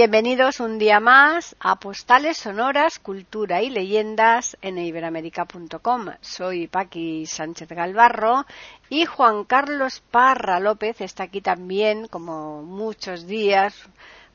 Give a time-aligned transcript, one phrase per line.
[0.00, 6.06] Bienvenidos un día más a Postales Sonoras, Cultura y Leyendas en iberamérica.com.
[6.20, 8.46] Soy Paqui Sánchez Galvarro
[8.88, 13.74] y Juan Carlos Parra López está aquí también, como muchos días,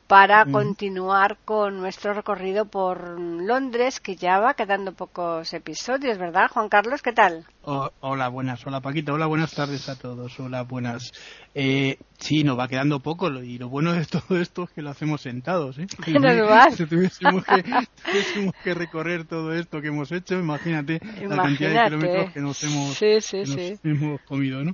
[0.08, 6.70] para continuar con nuestro recorrido por Londres, que ya va quedando pocos episodios, ¿verdad, Juan
[6.70, 7.02] Carlos?
[7.02, 7.46] ¿Qué tal?
[7.66, 8.66] hola, buenas.
[8.68, 9.14] Hola, Paquita.
[9.14, 10.38] Hola, buenas tardes a todos.
[10.40, 11.14] Hola, buenas.
[11.56, 14.90] Eh, sí, nos va quedando poco y lo bueno de todo esto es que lo
[14.90, 15.78] hacemos sentados.
[15.80, 15.88] ¿eh?
[16.76, 17.64] Si tuviésemos que,
[18.64, 23.02] que recorrer todo esto que hemos hecho, imagínate, la cantidad de kilómetros que nos hemos,
[23.84, 24.74] hemos comido, ¿no?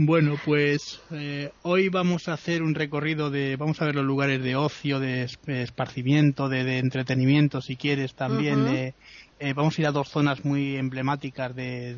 [0.00, 4.40] Bueno, pues eh, hoy vamos a hacer un recorrido de, vamos a ver los lugares
[4.44, 8.94] de ocio, de esparcimiento, de, entretenimiento, si quieres, también de
[9.40, 11.94] eh, vamos a ir a dos zonas muy emblemáticas de,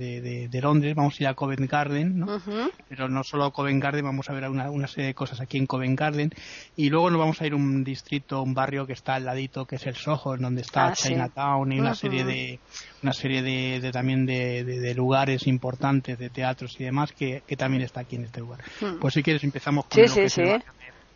[0.51, 0.95] de, Londres.
[0.95, 2.41] Vamos a ir a Covent Garden, ¿no?
[2.89, 5.57] Pero no solo a Covent Garden, vamos a ver una, una, serie de cosas aquí
[5.57, 6.31] en Covent Garden.
[6.77, 9.65] Y luego nos vamos a ir a un distrito, un barrio que está al ladito,
[9.65, 12.61] que es el Soho, donde está ah, Chinatown y una serie de
[13.03, 18.01] una serie de, también de, lugares importantes, de teatros y demás, que, que también está
[18.01, 18.61] aquí en este lugar.
[19.01, 20.43] Pues si quieres empezamos con sí, sí, sí.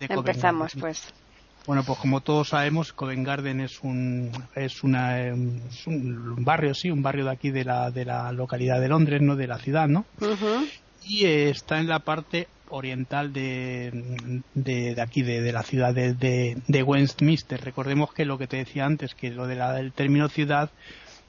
[0.01, 1.13] Empezamos, pues.
[1.67, 7.03] Bueno, pues como todos sabemos, Covent Garden es un es una un barrio, sí, un
[7.03, 10.05] barrio de aquí de la de la localidad de Londres, no de la ciudad, ¿no?
[11.07, 17.61] Y está en la parte oriental de, de, aquí, de, la ciudad de, de, Westminster.
[17.63, 20.71] Recordemos que lo que te decía antes, que lo de la, del término ciudad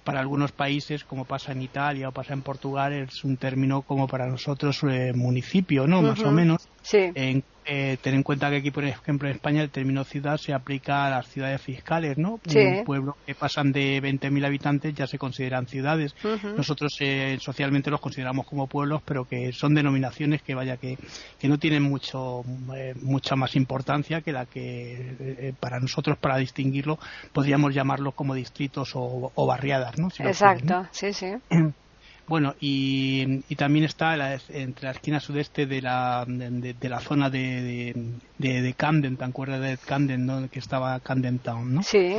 [0.04, 4.08] para algunos países, como pasa en Italia o pasa en Portugal, es un término como
[4.08, 6.02] para nosotros eh, municipio, ¿no?
[6.02, 6.68] Más o menos.
[6.82, 7.12] Sí.
[7.16, 10.54] En, eh, ten en cuenta que aquí, por ejemplo, en España el término ciudad se
[10.54, 12.40] aplica a las ciudades fiscales, ¿no?
[12.48, 12.60] Sí.
[12.60, 16.16] Un pueblo que pasan de 20.000 habitantes ya se consideran ciudades.
[16.56, 20.98] Nosotros eh, socialmente los consideramos como pueblos, pero que son denominaciones que, vaya, que,
[21.40, 22.44] que no tienen mucho,
[22.76, 27.00] eh, mucha más importancia que la que eh, para nosotros, para distinguirlo,
[27.34, 30.10] podríamos llamarlos como distritos o, o barriadas, ¿no?
[30.20, 31.34] Exacto, sí, sí.
[32.28, 34.16] Bueno, y, también está
[34.50, 37.94] entre la esquina sudeste de la, de, la zona de,
[38.38, 40.50] de, de, Camden, ¿te acuerdas de Camden, ¿no?
[40.50, 41.84] que estaba Camden Town, ¿no?
[41.84, 42.16] Sí.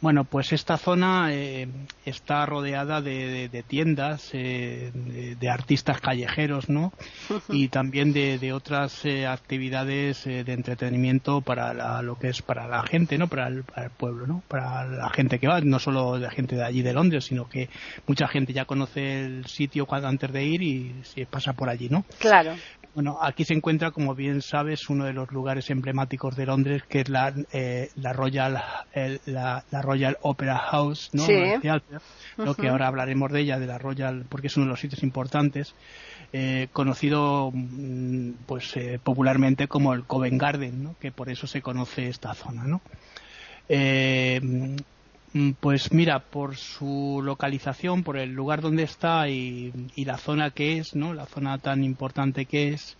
[0.00, 1.68] Bueno, pues esta zona eh,
[2.04, 6.92] está rodeada de, tiendas, eh, de, artistas callejeros, ¿no?
[7.48, 13.16] Y también de, otras eh, actividades de entretenimiento para lo que es para la gente,
[13.16, 13.28] ¿no?
[13.28, 13.64] Para el,
[13.96, 14.42] pueblo, ¿no?
[14.48, 17.70] Para la gente que va, no solo la gente de allí de Londres, sino que
[18.06, 21.88] mucha gente ya conoce el sitio cuando, antes de ir y se pasa por allí,
[21.88, 22.04] ¿no?
[22.18, 22.54] Claro.
[22.96, 27.00] Bueno, aquí se encuentra, como bien sabes, uno de los lugares emblemáticos de Londres, que
[27.00, 28.58] es la, eh, la Royal
[29.26, 31.24] la, Royal Opera House, ¿no?
[32.36, 35.02] lo que ahora hablaremos de ella, de la Royal, porque es uno de los sitios
[35.02, 35.74] importantes,
[36.32, 40.96] eh, conocido mm, pues eh, popularmente como el Covent Garden, ¿no?
[41.00, 42.82] Que por eso se conoce esta zona, ¿no?
[45.36, 50.78] Mm, pues mira, por su localización, por el lugar donde está y, la zona que
[50.78, 51.12] es, ¿no?
[51.12, 52.96] La zona tan importante que es,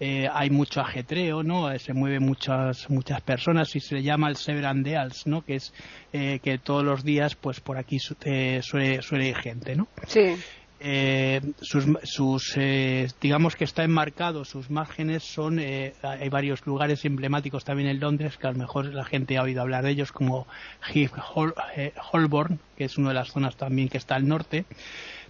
[0.00, 1.70] eh, hay mucho ajetreo, ¿no?
[1.70, 4.84] Eh, se mueven muchas muchas personas y se le llama el Severan
[5.24, 5.42] ¿no?
[5.42, 5.72] Que es
[6.12, 9.88] eh, que todos los días, pues por aquí suele, suele ir gente, ¿no?
[10.06, 10.36] Sí
[10.78, 17.04] eh, sus, sus eh, digamos que está enmarcado, sus márgenes son, eh, hay varios lugares
[17.04, 20.12] emblemáticos también en Londres que a lo mejor la gente ha oído hablar de ellos
[20.12, 20.46] como
[20.92, 21.12] Heath
[21.76, 24.66] eh, Holborn, que es una de las zonas también que está al norte.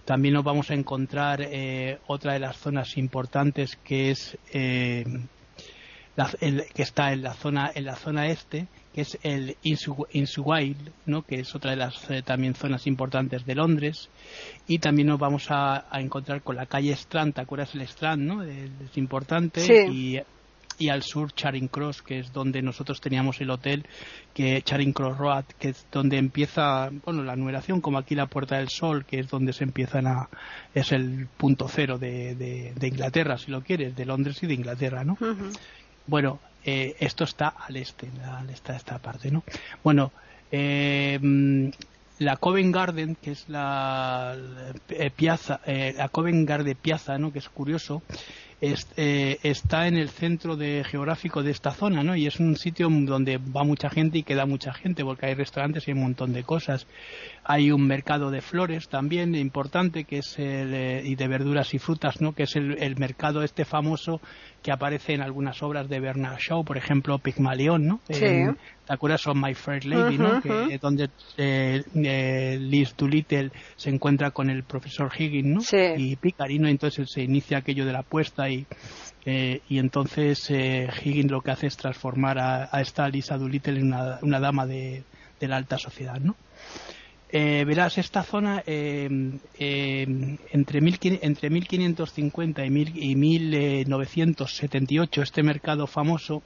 [0.07, 1.47] También nos vamos a encontrar
[2.07, 4.37] otra de las zonas importantes que es
[6.15, 6.31] la,
[6.73, 8.67] que está en la zona en la zona este
[8.97, 11.21] que es el Insuwild, ¿no?
[11.21, 14.09] que es otra de las eh, también zonas importantes de Londres.
[14.65, 18.23] Y también nos vamos a, encontrar con la calle Strand, ¿te acuerdas el Strand?
[18.23, 18.41] ¿no?
[18.41, 19.87] Es importante.
[19.91, 20.19] Y,
[20.77, 23.85] y, al sur Charing Cross, que es donde nosotros teníamos el hotel,
[24.33, 28.57] que Charing Cross Road, que es donde empieza, bueno, la numeración, como aquí la Puerta
[28.57, 30.29] del Sol, que es donde se empiezan a,
[30.73, 35.03] es el punto cero de, de, Inglaterra, si lo quieres, de Londres y de Inglaterra,
[35.03, 35.17] ¿no?
[36.07, 39.43] Bueno, eh, esto está al este, al este de esta parte, ¿no?
[39.83, 40.11] Bueno,
[40.51, 41.19] eh,
[42.19, 44.35] la Covent Garden, que es la,
[44.89, 47.31] eh, piazza, la Covent Garden Piazza, ¿no?
[47.31, 48.01] Que es curioso,
[48.59, 52.15] eh, está en el centro de, geográfico de esta zona, ¿no?
[52.15, 55.87] Y es un sitio donde va mucha gente y queda mucha gente, porque hay restaurantes
[55.87, 56.87] y un montón de cosas.
[57.43, 61.79] Hay un mercado de flores también importante, que es el, eh, y de verduras y
[61.79, 62.33] frutas, ¿no?
[62.33, 64.21] Que es el, mercado este famoso
[64.67, 68.01] que aparece en algunas obras de Bernard Shaw, por ejemplo, Pigmalión, ¿no?
[68.09, 68.19] Sí.
[68.19, 69.21] ¿Te acuerdas?
[69.21, 70.41] Son My Fair Lady, ¿no?
[70.41, 75.61] que, donde eh, Liz Doolittle se encuentra con el profesor Higgins, ¿no?
[75.61, 75.77] Sí.
[75.95, 78.65] Y Picarino, entonces se inicia aquello de la apuesta y,
[79.25, 83.93] eh, y entonces eh, Higgins lo que hace es transformar a, esta Lisa Doolittle en
[84.21, 85.05] una, dama de,
[85.39, 86.35] la alta sociedad, ¿no?
[87.29, 90.07] Eh, verás, esta zona entre,
[90.51, 96.41] entre 1550 y, mil, y 1978, este mercado famoso,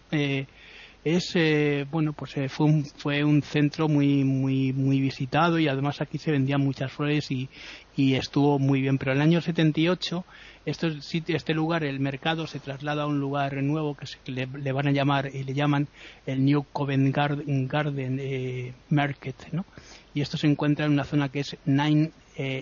[1.04, 5.68] es eh, bueno pues eh, fue un fue un centro muy muy muy visitado y
[5.68, 7.50] además aquí se vendían muchas flores y,
[7.96, 8.98] y estuvo muy bien.
[8.98, 10.26] Pero en el año 78
[10.66, 14.88] este este lugar el mercado se traslada a un lugar nuevo que, se, le, van
[14.88, 15.88] a llamar y le llaman
[16.28, 19.66] el New Covent Garden, eh, Market no
[20.14, 22.12] y esto se encuentra en una zona que es Nine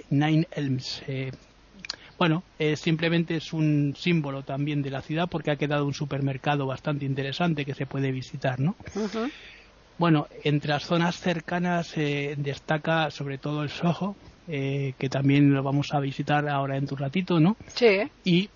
[0.09, 1.01] Nine Elms
[2.19, 6.67] bueno, eh, simplemente es un símbolo también de la ciudad porque ha quedado un supermercado
[6.67, 8.75] bastante interesante que se puede visitar, ¿no?
[9.97, 14.17] Bueno, entre las zonas cercanas eh, destaca sobre todo el Soho,
[14.49, 17.55] eh, que también lo vamos a visitar ahora en tu ratito, ¿no?
[17.67, 18.01] Sí.
[18.25, 18.49] Y,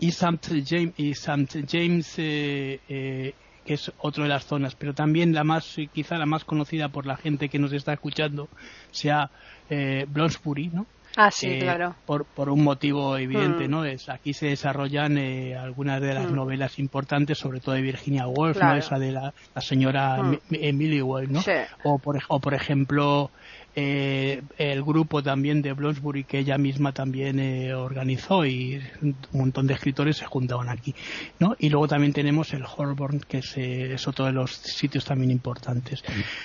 [0.00, 0.64] y St.
[0.66, 1.64] James, y St.
[1.70, 2.18] James
[3.64, 7.06] que es otra de las zonas, pero también la más, quizá la más conocida por
[7.06, 8.48] la gente que nos está escuchando,
[8.90, 9.30] sea
[9.68, 10.86] Bloomsbury, ¿no?
[11.16, 11.96] Ah, sí, claro.
[12.06, 13.70] Por, por un motivo evidente, mm.
[13.70, 13.84] ¿no?
[13.84, 16.34] Es, aquí se desarrollan eh, algunas de las mm.
[16.34, 18.76] novelas importantes, sobre todo de Virginia Woolf, ¿no?
[18.76, 20.38] Esa de la, señora mm.
[20.52, 21.40] Emily Woolf, ¿no?
[21.82, 23.30] O, por, o, por ejemplo,
[23.76, 29.66] eh, el grupo también de Bloomsbury que ella misma también eh, organizó y un montón
[29.66, 30.94] de escritores se juntaban aquí
[31.38, 31.54] ¿no?
[31.58, 35.30] y luego también tenemos el Holborn que es, eh, es otro de los sitios también
[35.30, 36.02] importantes.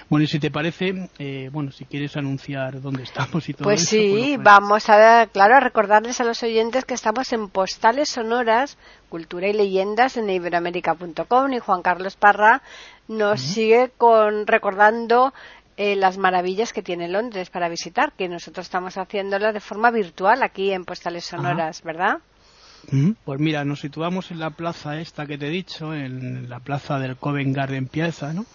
[0.09, 3.81] Bueno y si te parece eh, bueno si quieres anunciar dónde estamos y todo pues
[3.81, 8.77] eso, sí vamos a claro a recordarles a los oyentes que estamos en postales sonoras
[9.09, 12.61] cultura y leyendas en iberoamérica.com y Juan Carlos Parra
[13.07, 15.33] nos sigue con recordando
[15.77, 20.41] eh, las maravillas que tiene Londres para visitar, que nosotros estamos haciéndolo de forma virtual
[20.43, 22.19] aquí en Postales Sonoras, ¿verdad?
[23.23, 26.99] Pues mira, nos situamos en la plaza esta que te he dicho, en la plaza
[26.99, 28.45] del Covent Garden Piazza, ¿no?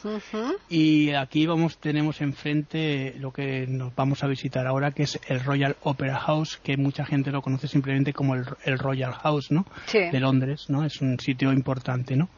[0.69, 5.41] Y aquí vamos, tenemos enfrente lo que nos vamos a visitar ahora, que es el
[5.41, 9.67] Royal Opera House, que mucha gente lo conoce simplemente como el, Royal House, ¿no?
[9.93, 10.85] De Londres, ¿no?
[10.85, 12.29] Es un sitio importante, ¿no?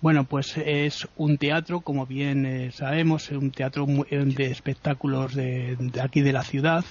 [0.00, 6.22] Bueno, pues es un teatro, como bien eh, sabemos, un teatro de espectáculos de aquí
[6.22, 6.84] de la ciudad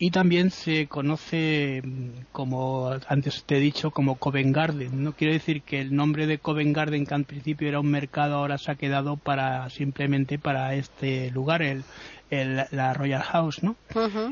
[0.00, 5.34] y también se conoce mm, como antes te he dicho como Covent Garden no quiero
[5.34, 8.72] decir que el nombre de Covent Garden que al principio era un mercado ahora se
[8.72, 11.84] ha quedado para simplemente para este lugar el,
[12.30, 13.76] la Royal House no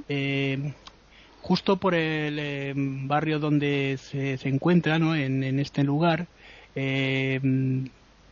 [0.09, 0.73] eh,
[1.43, 6.29] justo por el eh, barrio donde se, se encuentra no en, en este lugar
[6.75, 7.41] eh,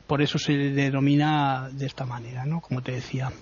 [0.06, 2.60] por eso se denomina de esta manera, ¿no?
[2.60, 3.32] Como te decía.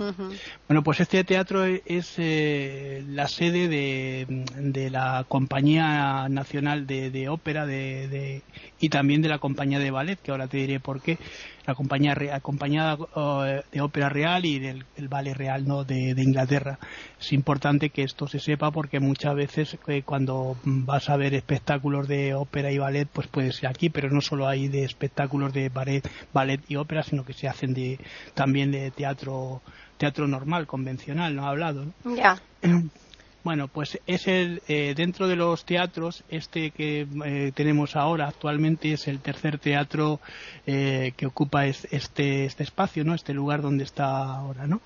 [0.68, 7.66] Bueno, pues este teatro es eh, la sede de, de, la Compañía Nacional de, Ópera
[7.66, 8.42] de,
[8.80, 11.18] y también de la Compañía de Ballet, que ahora te diré por qué
[11.66, 16.78] la compañía, acompañada eh, de ópera real y del el ballet real no de, Inglaterra.
[17.20, 22.08] Es importante que esto se sepa porque muchas veces eh, cuando vas a ver espectáculos
[22.08, 25.68] de ópera y ballet, pues puede ser aquí, pero no solo hay de espectáculos de
[25.68, 27.98] ballet, ballet y ópera, sino que se hacen de,
[28.34, 29.62] también de teatro
[29.96, 31.86] teatro normal, convencional, no ha hablado.
[32.04, 32.40] Ya.
[33.44, 38.94] Bueno, pues es el eh, dentro de los teatros este que eh, tenemos ahora actualmente
[38.94, 40.18] es el tercer teatro
[40.66, 44.80] eh, que ocupa este este espacio, no, este lugar donde está ahora, ¿no?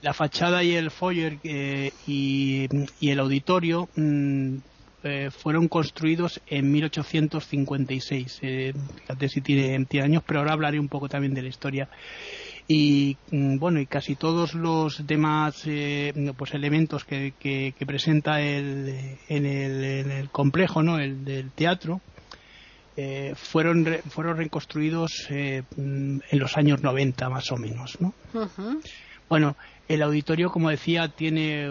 [0.00, 2.68] la fachada y el foyer y,
[3.02, 4.56] el auditorio mm,
[5.30, 8.40] fueron construidos en 1856.
[8.40, 11.88] fíjate si tiene, tiene años, pero ahora hablaré un poco también de la historia
[12.68, 19.18] y mm, bueno y casi todos los demás eh, pues elementos que, que, presenta el,
[19.28, 22.00] en, el, en el complejo no el del teatro
[22.96, 28.14] eh, fueron fueron reconstruidos eh, mm, en los años 90 más o menos no
[29.28, 29.56] bueno
[29.88, 31.68] el auditorio como decía tiene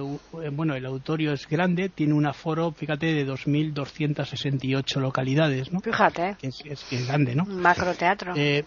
[0.52, 6.36] bueno el auditorio es grande tiene un aforo fíjate de 2.268 localidades no fíjate.
[6.42, 8.34] Es, es, es grande no macroteatro.
[8.36, 8.66] Eh,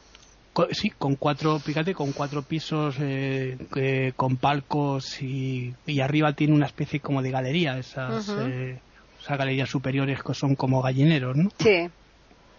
[0.70, 6.66] sí, con cuatro, fíjate, con cuatro pisos, eh, con palcos y, y, arriba tiene una
[6.66, 8.78] especie como de galería, esas, eh,
[9.20, 11.50] esas galerías superiores que son como gallineros, ¿no?
[11.58, 11.88] Sí.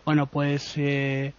[0.05, 1.33] Bueno, pues eh,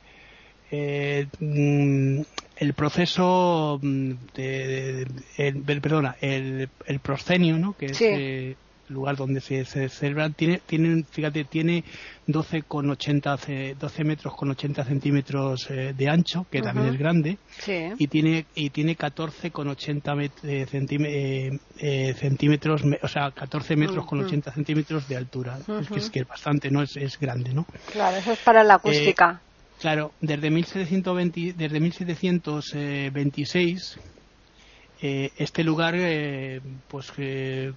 [0.71, 2.21] eh, mm,
[2.57, 7.75] el proceso mm, de, el, perdona, el, el proscenio, ¿no?
[7.75, 8.57] Que es eh, el
[8.89, 11.85] lugar donde se, se celebran, tiene, tiene, fíjate, tiene
[12.27, 13.39] 12 con 80,
[13.79, 17.39] 12 metros con 80 centímetros eh, de ancho, que también es grande,
[17.99, 20.15] y tiene, y tiene 14 con 80
[22.17, 25.59] centímetros, o sea, 14 metros con 80 centímetros de altura.
[25.59, 26.83] es, que es que es bastante, ¿no?
[26.83, 27.67] Es, es grande, ¿no?
[27.93, 29.41] Claro, eso es para la acústica.
[29.81, 33.99] Claro, desde 1720, desde 1726
[35.03, 37.73] eh, este lugar eh, pues eh,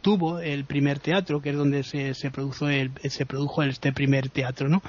[0.00, 4.30] tuvo el primer teatro que es donde se, se produjo el, se produjo este primer
[4.30, 4.82] teatro no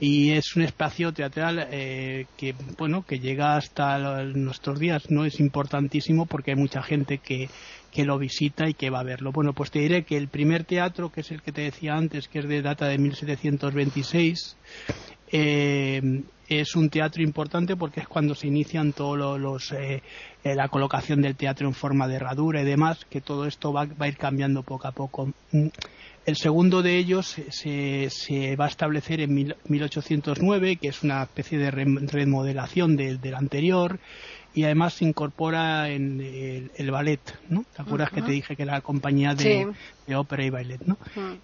[0.00, 6.24] y es un espacio teatral que bueno que llega hasta nuestros días no es importantísimo
[6.24, 7.50] porque hay mucha gente que
[7.92, 9.32] que lo visita y que va a verlo.
[9.32, 12.28] Bueno, pues te diré que el primer teatro, que es el que te decía antes,
[12.28, 14.56] que es de data de 1726,
[15.32, 20.02] eh, es un teatro importante porque es cuando se inician todos los, eh,
[20.44, 23.86] eh, la colocación del teatro en forma de herradura y demás, que todo esto va,
[23.98, 25.32] a ir cambiando poco a poco.
[25.52, 25.66] Mm,
[26.24, 31.56] el segundo de ellos se, se va a establecer en 1809, que es una especie
[31.56, 33.98] de remodelación del anterior
[34.54, 37.64] y además se incorpora en el, ballet, ¿no?
[37.74, 39.72] ¿Te acuerdas que te dije que era la compañía de,
[40.16, 40.98] ópera y ballet, ¿no?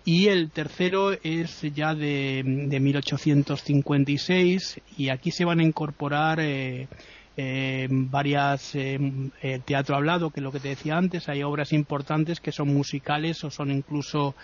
[0.04, 6.88] Y el tercero es ya de, de 1856 y aquí se van a incorporar eh,
[7.36, 8.96] eh, varias eh,
[9.42, 12.72] eh, teatro hablado, que es lo que te decía antes, hay obras importantes que son
[12.72, 14.36] musicales o son incluso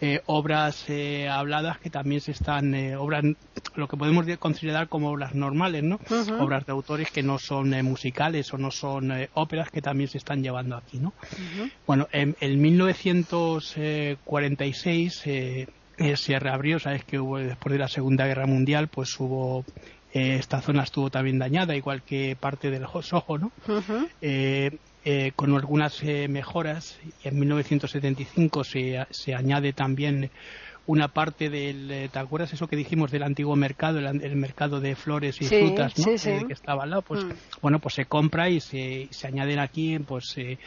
[0.00, 0.86] eh, obras
[1.30, 3.24] habladas que también se están, obras,
[3.74, 5.98] lo que podemos considerar como obras normales, ¿no?
[6.38, 10.42] Obras de autores que no son musicales o no son óperas que también se están
[10.42, 11.12] llevando aquí, ¿no?
[11.86, 15.24] Bueno, en, en 1946
[16.14, 19.64] se reabrió, sabes que hubo después de la Segunda Guerra Mundial, pues hubo
[20.12, 23.52] eh, esta zona estuvo también dañada, igual que parte del Soho, ¿no?
[24.20, 26.98] Eh, eh, con algunas mejoras.
[27.22, 30.30] Y en 1975 se, se añade también
[30.88, 34.96] una parte del, eh, ¿te acuerdas eso que dijimos del antiguo mercado, el, mercado de
[34.96, 36.12] flores y frutas, ¿no?
[36.12, 37.32] Eh, que estaba al lado, pues mm.
[37.60, 40.58] bueno, pues se compra y se, se añaden aquí, pues eh,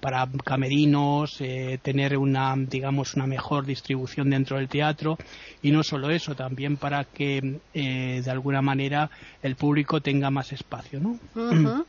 [0.00, 1.42] para camerinos,
[1.82, 5.18] tener una, digamos, una mejor distribución dentro del teatro
[5.62, 9.10] y no solo eso, también para que de alguna manera
[9.42, 11.18] el público tenga más espacio, ¿no?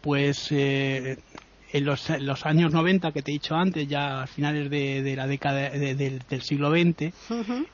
[0.00, 0.52] pues
[1.72, 5.26] en los, los, años 90 que te he dicho antes, ya a finales de, la
[5.26, 7.12] década del siglo XX,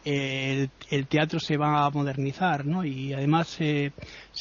[0.04, 2.84] el, teatro se va a modernizar, ¿no?
[2.84, 3.92] Y además se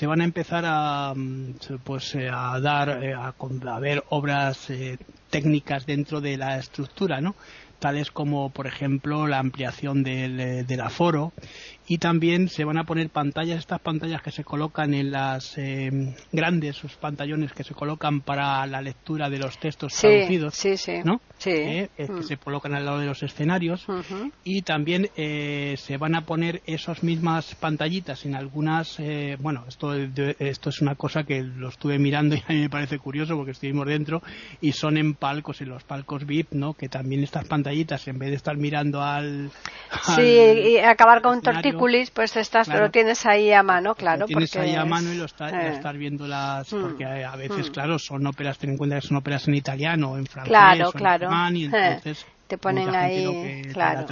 [0.08, 4.98] van a empezar a, mm, pues, eh, a dar, eh, a, a ver obras eh,
[5.30, 7.36] técnicas dentro de la estructura, ¿no?
[7.80, 11.34] tales como por ejemplo la ampliación del, del aforo
[11.88, 16.16] y también se van a poner pantallas, estas pantallas que se colocan en las eh,
[16.32, 21.02] grandes, sus pantallones que se colocan para la lectura de los textos traducidos, sí, sí.
[21.04, 21.20] ¿no?
[21.38, 21.52] Sí.
[21.52, 22.24] Eh, que mm.
[22.24, 23.86] se colocan al lado de los escenarios
[24.44, 28.98] y también eh, se van a poner esas mismas pantallitas en algunas,
[29.40, 32.98] bueno, esto, esto es una cosa que lo estuve mirando y a mí me parece
[32.98, 34.22] curioso porque estuvimos dentro
[34.62, 36.74] y son en palcos, en los palcos VIP, ¿no?
[36.74, 39.52] Que también estas pantallitas en vez de estar mirando al,
[40.16, 41.42] sí, y acabar con un
[42.14, 44.22] pues estás, lo tienes ahí a mano, claro.
[44.22, 45.74] Lo tienes ahí a mano y lo, eh.
[45.74, 46.82] estás viendo las, mm.
[46.82, 47.74] porque a veces, mm.
[47.74, 50.92] claro, son óperas, ten en cuenta que son óperas en italiano, en francés, claro, o
[50.92, 51.28] claro.
[51.28, 51.70] en alemán, y eh.
[51.74, 54.06] entonces te ponen ahí, claro.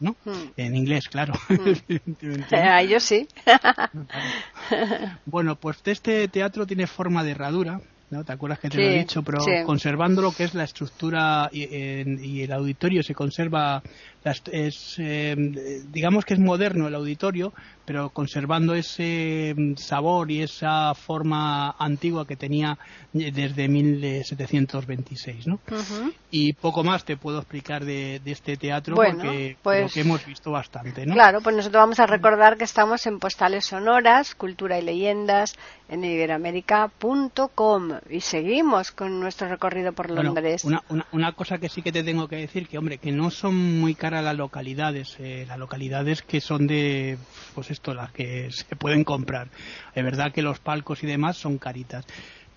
[0.00, 0.16] ¿no?
[0.24, 0.32] Mm.
[0.56, 1.34] En inglés, claro.
[2.52, 3.26] a ellos sí.
[5.26, 8.24] bueno, pues este teatro tiene forma de herradura, ¿no?
[8.24, 9.22] ¿Te acuerdas que te lo he dicho?
[9.22, 13.82] Pero conservando lo que es la estructura y, y, el auditorio se conserva
[14.52, 15.36] es, eh,
[15.88, 17.52] digamos que es moderno el auditorio,
[17.88, 22.76] pero conservando ese mm, sabor y esa forma antigua que tenía
[23.14, 25.58] desde 1726, ¿no?
[26.30, 31.06] Y poco más te puedo explicar de, este teatro porque pues, que hemos visto bastante,
[31.06, 31.14] ¿no?
[31.14, 35.56] Claro, pues nosotros vamos a recordar que estamos en Postales Sonoras, Cultura y Leyendas
[35.88, 40.62] en iberoamérica.com y seguimos con nuestro recorrido por Londres.
[40.64, 43.80] una, una, cosa que sí que te tengo que decir, que hombre, que no son
[43.80, 47.16] muy caras las localidades, eh, las localidades que son de,
[47.54, 49.48] pues esto, las que se pueden comprar.
[49.94, 52.04] Es verdad que los palcos y demás son caritas.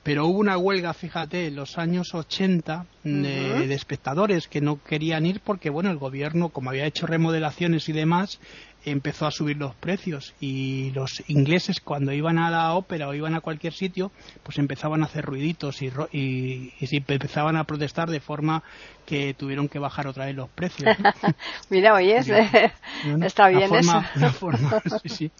[0.04, 5.42] Pero hubo una huelga, fíjate, en los años 80 de, espectadores que no querían ir
[5.42, 8.40] porque, bueno, el gobierno, como había hecho remodelaciones y demás,
[8.86, 13.36] empezó a subir los precios y los ingleses cuando iban a la ópera o iban
[13.36, 14.12] a cualquier sitio
[14.44, 16.74] pues empezaban a hacer ruiditos y, y,
[17.08, 18.64] empezaban a protestar de forma
[19.06, 20.90] que tuvieron que bajar otra vez los precios.
[21.70, 22.18] Mira, oye,
[23.22, 24.02] está bien eso.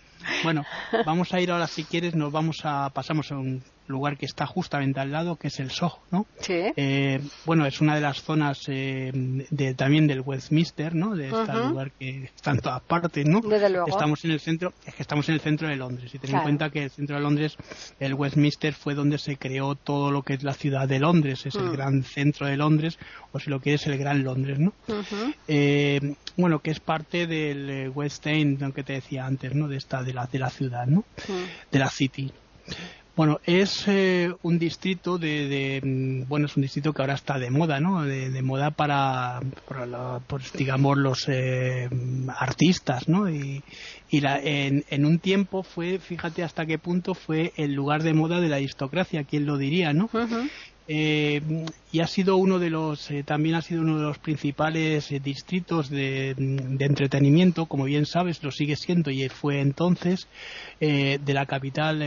[0.44, 0.64] Bueno,
[1.04, 4.46] vamos a ir ahora si quieres, nos vamos a pasamos a un lugar que está
[4.46, 6.26] justamente al lado, que es el Soho, ¿no?
[6.40, 6.72] Sí.
[6.76, 11.16] Eh, bueno, es una de las zonas eh, de, también del Westminster, ¿no?
[11.16, 13.42] De este lugar que está en todas partes, ¿no?
[13.42, 13.88] Desde luego.
[13.88, 16.14] Estamos en el centro, es que estamos en el centro de Londres.
[16.14, 17.58] Y ten en cuenta que el centro de Londres,
[18.00, 21.56] el Westminster fue donde se creó todo lo que es la ciudad de Londres, es
[21.56, 21.74] el mm.
[21.74, 22.98] gran centro de Londres,
[23.32, 24.74] o si lo quieres, el gran Londres, ¿no?
[25.48, 29.68] Eh, bueno, que es parte del West End, aunque te decía antes, ¿no?
[29.68, 31.00] De esta, de la, de la ciudad, ¿no?
[31.28, 31.72] Mm.
[31.72, 32.32] De la city.
[33.14, 37.52] Bueno, es eh, un distrito de, mm, bueno, es un distrito que ahora está de
[37.52, 38.04] moda, ¿no?
[38.04, 39.42] De, moda para,
[40.28, 41.90] pues, digamos, los eh,
[42.38, 43.30] artistas, ¿no?
[43.30, 43.64] Y,
[44.10, 48.14] y la, en, en, un tiempo fue, fíjate hasta qué punto fue el lugar de
[48.14, 50.10] moda de la aristocracia, quién lo diría, ¿no?
[50.94, 51.42] Eh,
[51.94, 55.22] y ha sido uno de los eh, también ha sido uno de los principales eh,
[55.22, 56.32] distritos de,
[56.80, 60.28] entretenimiento como bien sabes lo sigue siendo y fue entonces
[60.82, 62.00] de la capital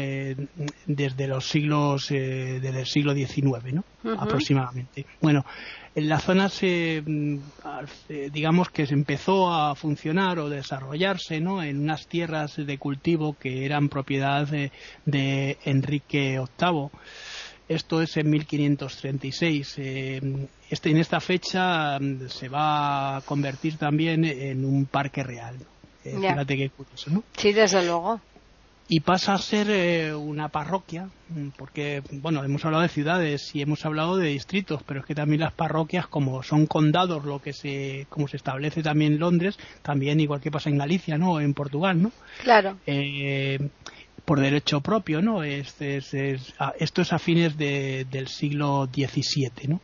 [0.86, 3.84] desde los siglos desde el siglo XIX ¿no?
[4.18, 5.46] aproximadamente bueno
[5.94, 7.02] en la zona se
[8.32, 11.62] digamos que se empezó a funcionar o desarrollarse ¿no?
[11.62, 14.72] en unas tierras de cultivo que eran propiedad de,
[15.06, 16.90] de Enrique VIII
[17.68, 19.74] esto es en 1536.
[19.78, 25.56] Eh, este, en esta fecha mm, se va a convertir también en un parque real.
[26.04, 27.24] Eh, fíjate qué curioso, ¿no?
[27.36, 28.20] Sí, desde luego.
[28.86, 33.62] Y pasa a ser eh, una parroquia, mm, porque, bueno, hemos hablado de ciudades y
[33.62, 37.54] hemos hablado de distritos, pero es que también las parroquias, como son condados, lo que
[37.54, 41.32] se, como se establece también en Londres, también igual que pasa en Galicia, ¿no?
[41.32, 42.12] O en Portugal, ¿no?
[42.42, 42.76] Claro
[44.24, 45.42] por derecho propio, ¿no?
[45.42, 45.76] Es,
[46.58, 49.80] ah, esto es a fines del siglo XVII, ¿no?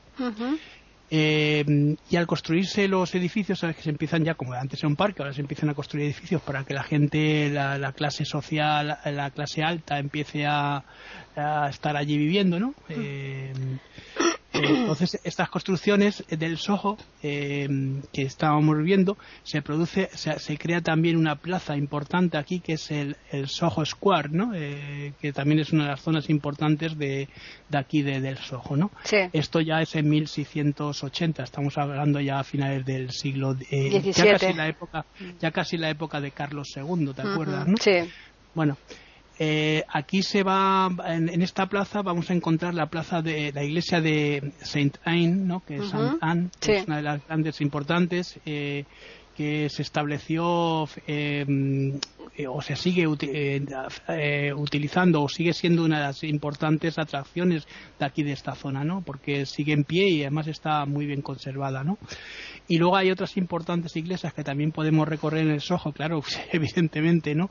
[1.13, 4.95] Eh, y al construirse los edificios, sabes que se empiezan ya, como antes era un
[4.95, 9.31] parque, ahora se empiezan a construir edificios para que la gente, la, clase social, la
[9.31, 10.85] clase alta empiece a,
[11.69, 12.75] estar allí viviendo, ¿no?
[14.53, 17.69] Entonces, estas construcciones del Soho eh,
[18.13, 23.17] que estábamos viendo, se produce, se, crea también una plaza importante aquí que es el,
[23.47, 24.53] Soho Square, ¿no?
[24.55, 27.29] Eh, que también es una de las zonas importantes de,
[27.69, 28.91] de aquí de, del Soho, ¿no?
[29.33, 34.53] Esto ya es en 1680, estamos hablando ya a finales del siglo eh, ya casi
[34.53, 35.07] la época,
[35.41, 37.67] ya casi la época de Carlos II, ¿te acuerdas?
[37.67, 37.77] ¿no?
[37.79, 38.11] Sí.
[38.55, 38.77] Bueno,
[39.43, 44.03] eh, aquí se va, en, esta plaza vamos a encontrar la plaza de la iglesia
[44.03, 45.65] de Saint Anne, ¿no?
[45.65, 48.85] que es Anne, es una de las grandes importantes, eh,
[49.41, 51.47] que se estableció eh,
[52.41, 53.65] eh, o se sigue eh,
[54.09, 57.67] eh, utilizando o sigue siendo una de las importantes atracciones
[57.99, 59.03] de aquí de esta zona, ¿no?
[59.03, 61.99] Porque sigue en pie y además está muy bien conservada, ¿no?
[62.69, 66.23] Y luego hay otras importantes iglesias que también podemos recorrer en el Soho, claro,
[66.53, 67.51] evidentemente, ¿no?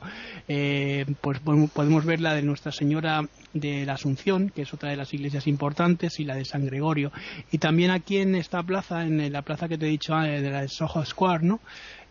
[1.20, 1.40] pues
[1.72, 5.46] podemos ver la de Nuestra Señora de la Asunción, que es otra de las iglesias
[5.46, 7.12] importantes, y la de San Gregorio.
[7.50, 10.62] Y también aquí en esta plaza, en la plaza que te he dicho, de la
[10.62, 11.60] de Soho Square, ¿no?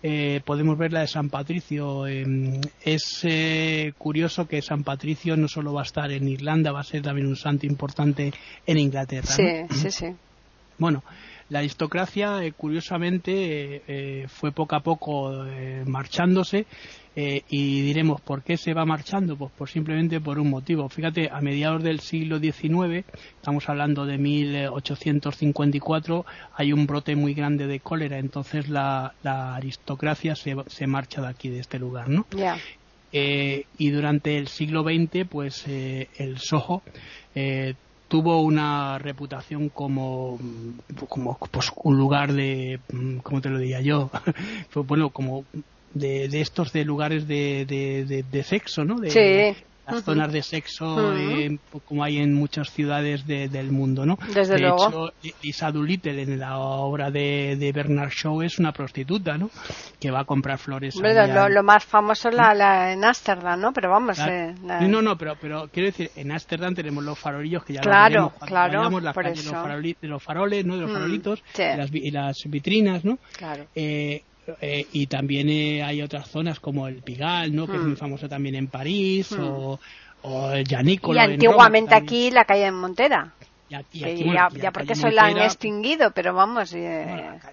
[0.01, 2.07] Eh, podemos ver la de San Patricio.
[2.07, 6.81] Em, es eh, curioso que San Patricio no solo va a estar en Irlanda, va
[6.81, 8.31] a ser también un santo importante
[8.65, 9.27] en Inglaterra.
[9.27, 10.05] Sí, sí, sí.
[10.77, 11.03] Bueno,
[11.49, 15.45] la aristocracia, eh, curiosamente, fue poco a poco
[15.85, 16.65] marchándose
[17.21, 19.35] eh, y diremos, ¿por qué se va marchando?
[19.35, 20.87] Pues, por simplemente por un motivo.
[20.87, 23.05] Fíjate, a mediados del siglo XIX,
[23.35, 30.55] estamos hablando de 1854, hay un brote muy grande de cólera, entonces la, aristocracia se,
[30.67, 32.25] se, marcha de aquí, de este lugar, ¿no?
[33.11, 36.83] Eh, y durante el siglo XX, pues eh, el Soho
[38.07, 40.39] tuvo una reputación como,
[41.09, 42.79] como pues, un lugar de,
[43.23, 44.09] ¿cómo te lo diría yo?
[44.87, 45.43] bueno, como
[45.93, 48.99] de, de estos de lugares de, de, de, sexo, ¿no?
[48.99, 49.63] De, sí.
[49.89, 54.19] Las zonas de sexo, eh, como hay en muchas ciudades del mundo, ¿no?
[54.35, 54.87] Desde de luego.
[54.87, 59.49] hecho, Lisa Doolittle en la obra de, Bernard Shaw es una prostituta, ¿no?
[59.99, 60.95] Que va a comprar flores.
[60.95, 63.73] lo, lo, más famoso es la, en Ámsterdam, ¿no?
[63.73, 64.19] Pero vamos.
[64.19, 68.33] Eh, no, no, pero, pero quiero decir, en Ámsterdam tenemos los farolillos que ya claro,
[68.39, 69.43] lo claro, la calle de
[70.07, 70.75] los, faroles, ¿no?
[70.75, 73.17] De los farolitos y, las, y, las, vitrinas, ¿no?
[73.37, 73.65] Claro.
[73.73, 74.21] Eh,
[74.61, 77.67] eh, y también eh, hay otras zonas como el Pigal, ¿no?
[77.67, 77.97] que es muy hmm.
[77.97, 79.43] famoso también en París, hmm.
[79.43, 79.79] o,
[80.23, 81.19] o el Janícolo.
[81.19, 83.33] Y antiguamente aquí la calle en Montera.
[83.69, 86.73] ya, porque eso la han extinguido, pero vamos.
[86.73, 87.05] Eh,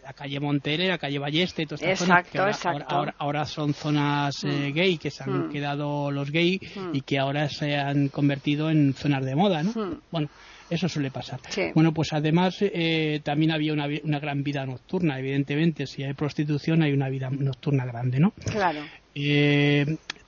[0.03, 4.71] la, calle Montere, la calle Balleste, todas estas zonas que ahora, ahora, son zonas eh,
[4.71, 4.75] mm.
[4.75, 5.51] gay, que se han mm.
[5.51, 6.95] quedado los gay mm.
[6.95, 10.01] y que ahora se han convertido en zonas de moda, ¿no?
[10.11, 10.29] Bueno,
[10.71, 11.41] eso suele pasar.
[11.75, 15.87] Bueno, pues además eh, también había una, una, gran vida nocturna, evidentemente.
[15.87, 18.33] Si hay prostitución, hay una vida nocturna grande, ¿no?
[18.33, 18.81] Claro.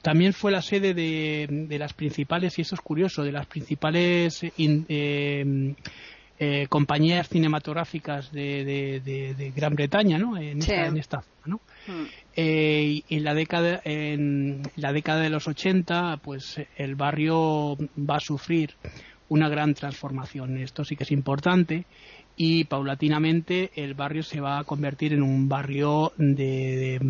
[0.02, 4.42] también fue la sede de, de, las principales, y eso es curioso, de las principales
[4.56, 5.74] eh,
[6.40, 10.36] eh, compañías cinematográficas de, de, Gran Bretaña, ¿no?
[10.36, 11.60] En, esta, en esta zona, ¿no?
[11.88, 12.04] Hmm.
[12.36, 18.20] Eh, en la década en la década de los 80, pues el barrio va a
[18.20, 18.76] sufrir
[19.28, 20.58] una gran transformación.
[20.58, 21.84] Esto sí que es importante
[22.40, 27.00] y paulatinamente el barrio se va a convertir en un barrio de,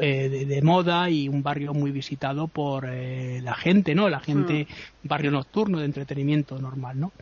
[0.00, 4.08] de, eh, moda y un barrio muy visitado por eh, la gente, ¿no?
[4.08, 5.08] La gente, hmm.
[5.08, 7.12] barrio nocturno de entretenimiento normal, ¿no?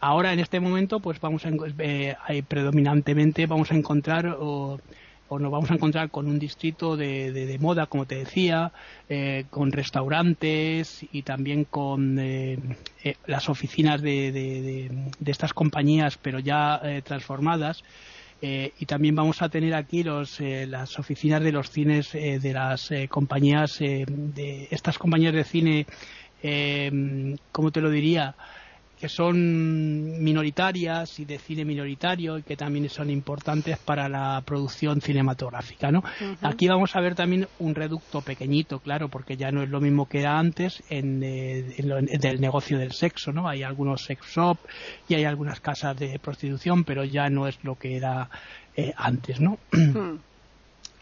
[0.00, 4.36] Ahora en este momento pues vamos a eh, predominantemente vamos a encontrar
[5.30, 8.72] o nos vamos a encontrar con un distrito de, de, moda, como te decía,
[9.08, 12.58] eh, con restaurantes y también con eh,
[13.04, 14.90] eh, las oficinas de, de,
[15.30, 17.84] estas compañías, pero ya transformadas.
[18.42, 23.78] y también vamos a tener aquí los, las oficinas de los cines de las compañías,
[23.78, 25.86] de estas compañías de cine,
[27.52, 28.34] ¿cómo te lo diría?
[29.00, 35.00] Que son minoritarias y de cine minoritario y que también son importantes para la producción
[35.00, 35.90] cinematográfica.
[35.90, 36.04] ¿no?
[36.42, 40.06] Aquí vamos a ver también un reducto pequeñito, claro, porque ya no es lo mismo
[40.06, 41.76] que era antes en, eh,
[42.20, 43.32] del negocio del sexo.
[43.32, 43.48] ¿no?
[43.48, 44.58] Hay algunos sex shop
[45.08, 48.28] y hay algunas casas de prostitución, pero ya no es lo que era
[48.76, 49.40] eh, antes.
[49.40, 49.58] ¿no?
[49.72, 50.18] Hmm.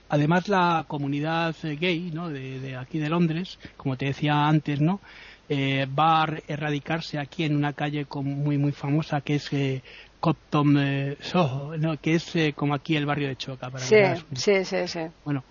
[0.08, 2.28] Además, la comunidad gay ¿no?
[2.28, 5.00] de, de aquí de Londres, como te decía antes, ¿no?
[5.48, 9.82] Eh, va a erradicarse aquí en una calle muy muy famosa que es eh,
[10.20, 13.70] Coptom eh, Soho, que es eh, como aquí el barrio de Choca.
[13.70, 13.96] Para sí,
[14.34, 15.00] sí, sí, sí.
[15.24, 15.44] Bueno,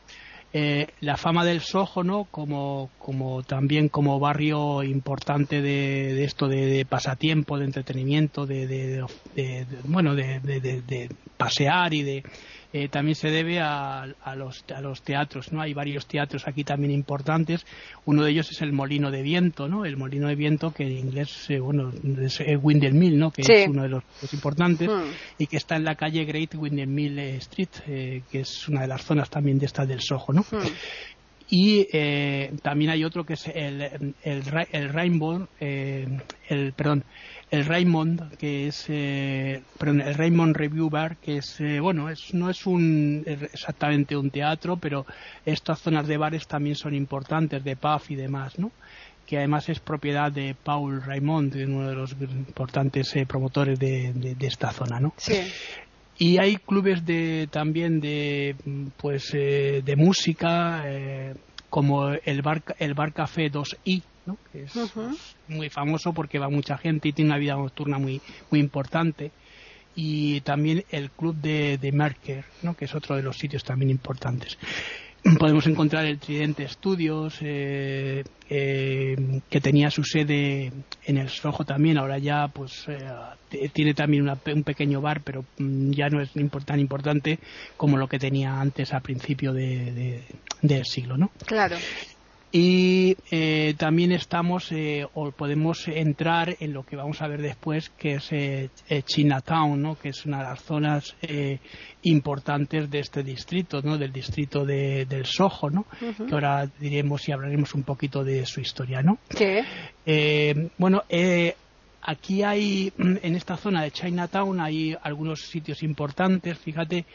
[0.54, 2.26] eh, la fama del Soho, ¿no?
[2.26, 8.68] Como, como también como barrio importante de, de esto de, de, pasatiempo, de entretenimiento, de,
[8.68, 9.06] de
[9.86, 12.24] bueno, de, pasear y de
[12.74, 15.62] eh, también se debe a, a, los, a los teatros, ¿no?
[15.62, 17.66] Hay varios teatros aquí también importantes.
[18.06, 19.86] Uno de ellos es el Molino de Viento, ¿no?
[19.86, 23.32] El Molino de Viento que en inglés, eh, bueno, es eh, Windmill, ¿no?
[23.32, 24.04] Que es uno de los,
[24.34, 25.12] importantes hmm.
[25.38, 29.30] y que está en la calle Great Windmill Street, que es una de las zonas
[29.30, 30.42] también de estas del Soho, ¿no?
[30.42, 30.68] Hmm.
[31.50, 33.82] y eh, también hay otro que es el,
[34.24, 36.06] el, el Rainbow, eh,
[36.50, 37.04] el, perdón,
[37.50, 42.34] el Raymond, que es, eh, perdón, el Raymond Review Bar, que es, eh, bueno, es,
[42.34, 45.06] no es un, exactamente un teatro, pero
[45.46, 48.72] estas zonas de bares también son importantes, de pub y demás, ¿no?
[49.28, 54.48] que además es propiedad de Paul Raymond, uno de los importantes eh, promotores de, de,
[54.48, 55.14] esta zona, ¿no?
[55.18, 55.42] Sí.
[56.18, 58.56] Y hay clubes de, también de,
[58.96, 61.36] pues, eh, de música, eh,
[61.70, 64.02] como el bar, el bar Café 2i,
[64.52, 64.74] que es
[65.48, 69.32] muy famoso porque va mucha gente y tiene una vida nocturna muy, muy importante.
[69.96, 72.76] Y también el club de, de Merker, ¿no?
[72.76, 74.58] que es otro de los sitios también importantes.
[75.40, 80.72] Podemos encontrar el Tridente Studios, eh, eh, que tenía su sede
[81.04, 85.92] en el Soho también, ahora ya pues eh, tiene también un pequeño bar, pero mm,
[85.92, 86.32] ya no es
[86.66, 87.40] tan importante
[87.76, 90.24] como lo que tenía antes a principio de,
[90.62, 91.32] del siglo, ¿no?
[91.46, 91.76] Claro
[92.52, 97.90] y eh, también estamos eh, o podemos entrar en lo que vamos a ver después
[97.90, 98.70] que es eh,
[99.04, 99.96] Chinatown ¿no?
[100.00, 101.16] que es una de las zonas
[102.04, 103.98] importantes de este distrito ¿no?
[103.98, 105.86] del distrito de, del Soho ¿no?
[106.00, 109.18] que ahora diremos y hablaremos un poquito de su historia ¿no?
[110.78, 111.04] bueno
[112.02, 117.06] aquí hay en esta zona de Chinatown hay algunos sitios importantes fíjate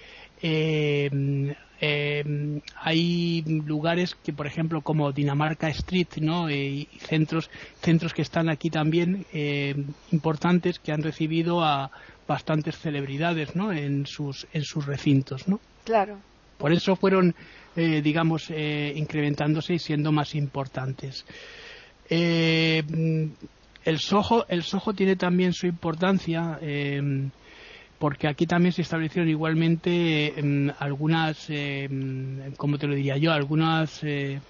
[0.42, 6.48] eh, eh, hay lugares que, por ejemplo, como Dinamarca Street, ¿no?
[6.48, 7.50] Eh, y centros,
[7.80, 9.74] centros que están aquí también eh,
[10.12, 11.90] importantes que han recibido a
[12.28, 13.72] bastantes celebridades, ¿no?
[13.72, 15.58] En sus, en sus recintos, ¿no?
[15.82, 16.18] Claro.
[16.56, 17.34] Por eso fueron,
[17.74, 21.26] eh, digamos, incrementándose y siendo más importantes.
[22.08, 23.24] el
[23.98, 26.60] Soho, el Soho tiene también su importancia
[28.02, 33.30] porque aquí también se establecieron igualmente em, algunas, em, ¿cómo te lo diría yo?
[33.30, 34.40] Algunas eh,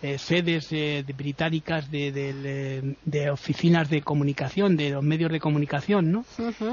[0.00, 2.94] eh, sedes eh, británicas de,
[3.32, 6.24] oficinas de comunicación, de los medios de comunicación, ¿no?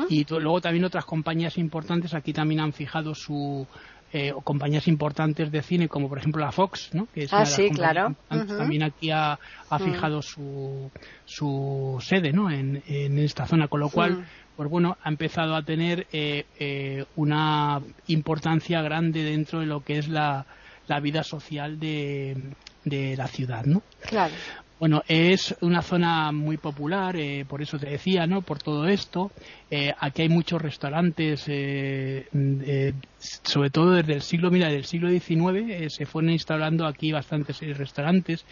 [0.10, 3.66] Y luego también otras compañías importantes aquí también han fijado su,
[4.14, 7.08] eh, o compañías importantes de cine como por ejemplo la Fox, ¿no?
[7.14, 8.14] que es ah, sí, claro.
[8.28, 9.80] también aquí ha, mm.
[9.80, 10.92] fijado su,
[11.24, 12.52] su sede ¿no?
[12.52, 14.26] en, en esta zona, con lo cual.
[14.56, 19.98] Pues bueno, ha empezado a tener eh, eh, una importancia grande dentro de lo que
[19.98, 20.46] es la,
[20.88, 22.38] la vida social de,
[22.84, 23.82] de la ciudad, ¿no?
[24.08, 24.34] Claro.
[24.82, 28.42] Bueno, es una zona muy popular, eh, por eso te decía, ¿no?
[28.42, 29.32] Por todo esto.
[29.70, 32.26] Eh, aquí hay muchos restaurantes, eh,
[33.44, 38.44] sobre todo desde el siglo, mira, del siglo XIX se fueron instalando aquí bastantes restaurantes.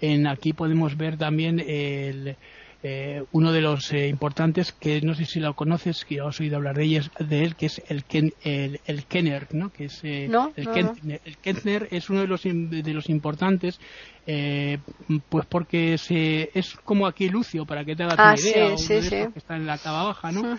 [0.00, 2.36] En aquí podemos ver también el,
[2.84, 6.56] eh, uno de los eh, importantes que no sé si lo conoces que has oído
[6.56, 8.04] hablar de, ellos, de él que es el
[8.42, 10.68] el, el Kenner no que es eh, el,
[11.38, 13.78] Kentner, es uno de los de los importantes
[15.28, 19.02] pues porque se es como aquí Lucio para que te hagas ah, una idea sí,
[19.02, 20.58] sí, que está en la cava baja no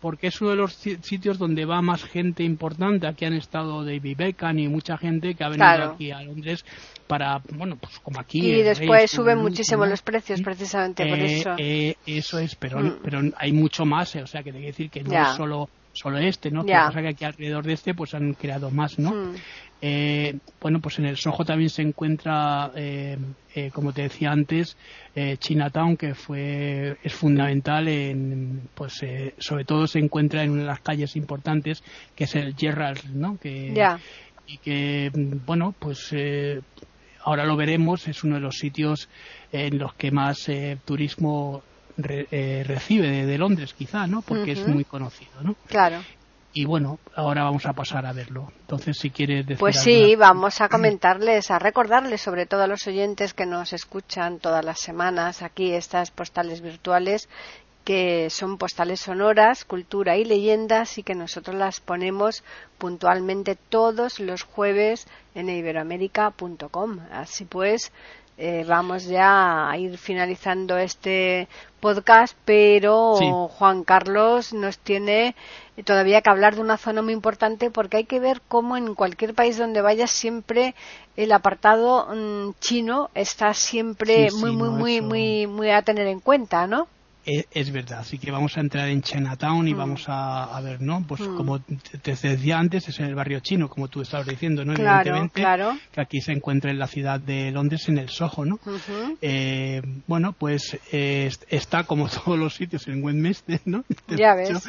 [0.00, 4.16] porque es uno de los sitios donde va más gente importante aquí han estado David
[4.16, 6.64] Beckham y mucha gente que ha venido aquí a Londres
[7.10, 8.38] para, bueno, pues como aquí.
[8.38, 11.54] Y después suben muchísimo los precios precisamente por eh, eso.
[11.58, 12.98] Eh, eso es, pero, mm.
[13.02, 15.68] pero hay mucho más, eh, o sea, que hay que decir que no es solo
[15.92, 16.64] solo este, ¿no?
[16.64, 19.10] Que pasa que aquí alrededor de este pues han creado más, ¿no?
[19.10, 19.34] Mm.
[20.60, 22.70] Bueno, pues en el Soho también se encuentra,
[23.72, 24.76] como te decía antes,
[25.38, 29.00] Chinatown, que fue es fundamental en, pues
[29.38, 31.82] sobre todo se encuentra en una de las calles importantes,
[32.14, 33.38] que es el Gerrard, ¿no?
[33.38, 33.72] Que,
[34.46, 35.10] y que,
[35.46, 36.12] bueno, pues
[37.24, 39.08] ahora lo veremos, es uno de los sitios
[39.52, 41.62] en los que más eh, turismo
[41.98, 44.22] eh, recibe de, Londres, quizá, ¿no?
[44.22, 45.54] Porque es muy conocido, ¿no?
[45.66, 46.00] Claro.
[46.52, 48.52] Y bueno, ahora vamos a pasar a verlo.
[48.62, 49.60] Entonces, si quieres decir.
[49.60, 54.40] Pues sí, vamos a comentarles, a recordarles, sobre todo a los oyentes que nos escuchan
[54.40, 57.28] todas las semanas aquí, estas postales virtuales,
[57.84, 62.42] que son postales sonoras, cultura y leyendas y que nosotros las ponemos
[62.78, 66.98] puntualmente todos los jueves en iberoamérica.com.
[67.10, 67.92] Así pues,
[68.42, 71.46] eh, vamos ya a ir finalizando este
[71.78, 75.34] podcast, pero Juan Carlos nos tiene
[75.84, 79.34] todavía que hablar de una zona muy importante porque hay que ver cómo en cualquier
[79.34, 80.74] país donde vayas siempre
[81.16, 86.66] el apartado mm, chino está siempre muy, muy, muy, muy, muy a tener en cuenta,
[86.66, 86.88] ¿no?
[87.24, 89.76] Es, verdad, así que vamos a entrar en Chinatown y mm.
[89.76, 91.04] vamos a, ver, ¿no?
[91.06, 91.36] Pues mm.
[91.36, 94.74] como te, decía antes, es en el barrio chino, como tú estabas diciendo, ¿no?
[94.74, 95.78] Claro, claro.
[95.92, 98.58] Que aquí se encuentra en la ciudad de Londres, en el Soho, ¿no?
[99.20, 103.84] Eh, bueno, pues está como todos los sitios en Westminster, ¿no?
[104.16, 104.68] Ya ves.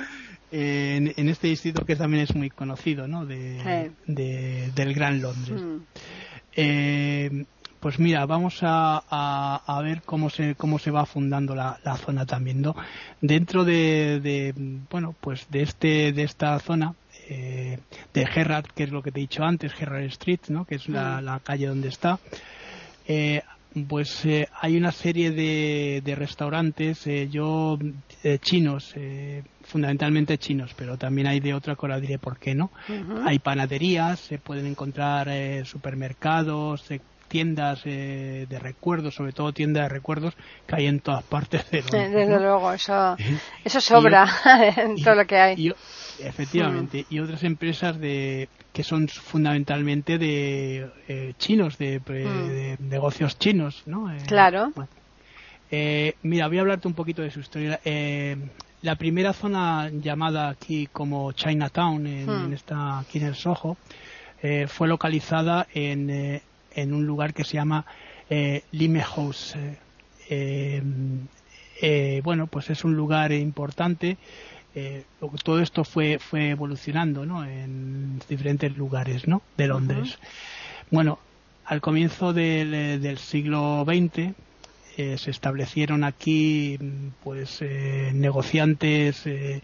[0.51, 3.25] en, este distrito que también es muy conocido, ¿no?
[3.25, 5.61] De, del Gran Londres.
[5.61, 7.45] Mm.
[7.81, 12.61] Eh, pues mira, vamos a, ver cómo se, cómo se va fundando la, zona también,
[12.61, 12.75] ¿no?
[13.21, 14.53] Dentro de,
[14.89, 16.93] bueno, pues de este, de esta zona,
[17.27, 17.79] eh,
[18.13, 20.65] de Gerrard, que es lo que te he dicho antes, Gerrard Street, ¿no?
[20.65, 21.39] Que es la, mm.
[21.43, 22.19] calle donde está,
[23.07, 23.41] eh,
[23.87, 27.79] pues eh, hay una serie de, de restaurantes, yo,
[28.41, 28.93] chinos,
[29.63, 32.69] fundamentalmente chinos, pero también hay de otra cosa, diré por qué no.
[33.25, 35.29] Hay panaderías, se pueden encontrar
[35.65, 36.83] supermercados,
[37.31, 40.35] tiendas eh, de recuerdos, sobre todo tiendas de recuerdos
[40.67, 43.15] que hay en todas partes de Desde luego, eso,
[43.63, 44.27] eso sobra
[44.75, 45.73] en todo lo que hay.
[46.19, 47.13] efectivamente, mm.
[47.13, 51.83] y otras empresas de que son fundamentalmente de eh, chinos, mm.
[51.83, 54.11] de, negocios chinos, ¿no?
[54.11, 54.73] Eh, claro.
[56.23, 57.79] mira, voy a hablarte un poquito de su historia.
[58.81, 62.45] la primera zona llamada aquí como Chinatown, en, mm.
[62.45, 63.77] en esta, aquí en el Soho,
[64.67, 66.41] fue localizada en,
[66.75, 67.85] en un lugar que se llama
[68.29, 69.55] eh, Limehouse.
[70.29, 70.81] Eh,
[71.81, 74.17] eh, bueno, pues es un lugar importante.
[75.43, 77.43] todo esto fue, fue evolucionando ¿no?
[77.45, 79.41] en diferentes lugares ¿no?
[79.57, 80.17] de Londres.
[80.89, 81.19] Bueno,
[81.65, 84.33] al comienzo del, del siglo XX
[84.95, 86.77] se establecieron aquí
[87.23, 87.61] pues
[88.13, 89.61] negociantes eh,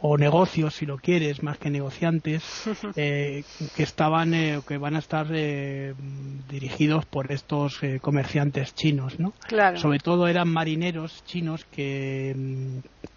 [0.00, 2.42] o negocios, si lo quieres, más que negociantes,
[2.96, 3.44] eh,
[3.76, 5.94] que estaban, eh, que van a estar eh,
[6.48, 9.32] dirigidos por estos comerciantes chinos, ¿no?
[9.76, 12.34] Sobre todo eran marineros chinos que,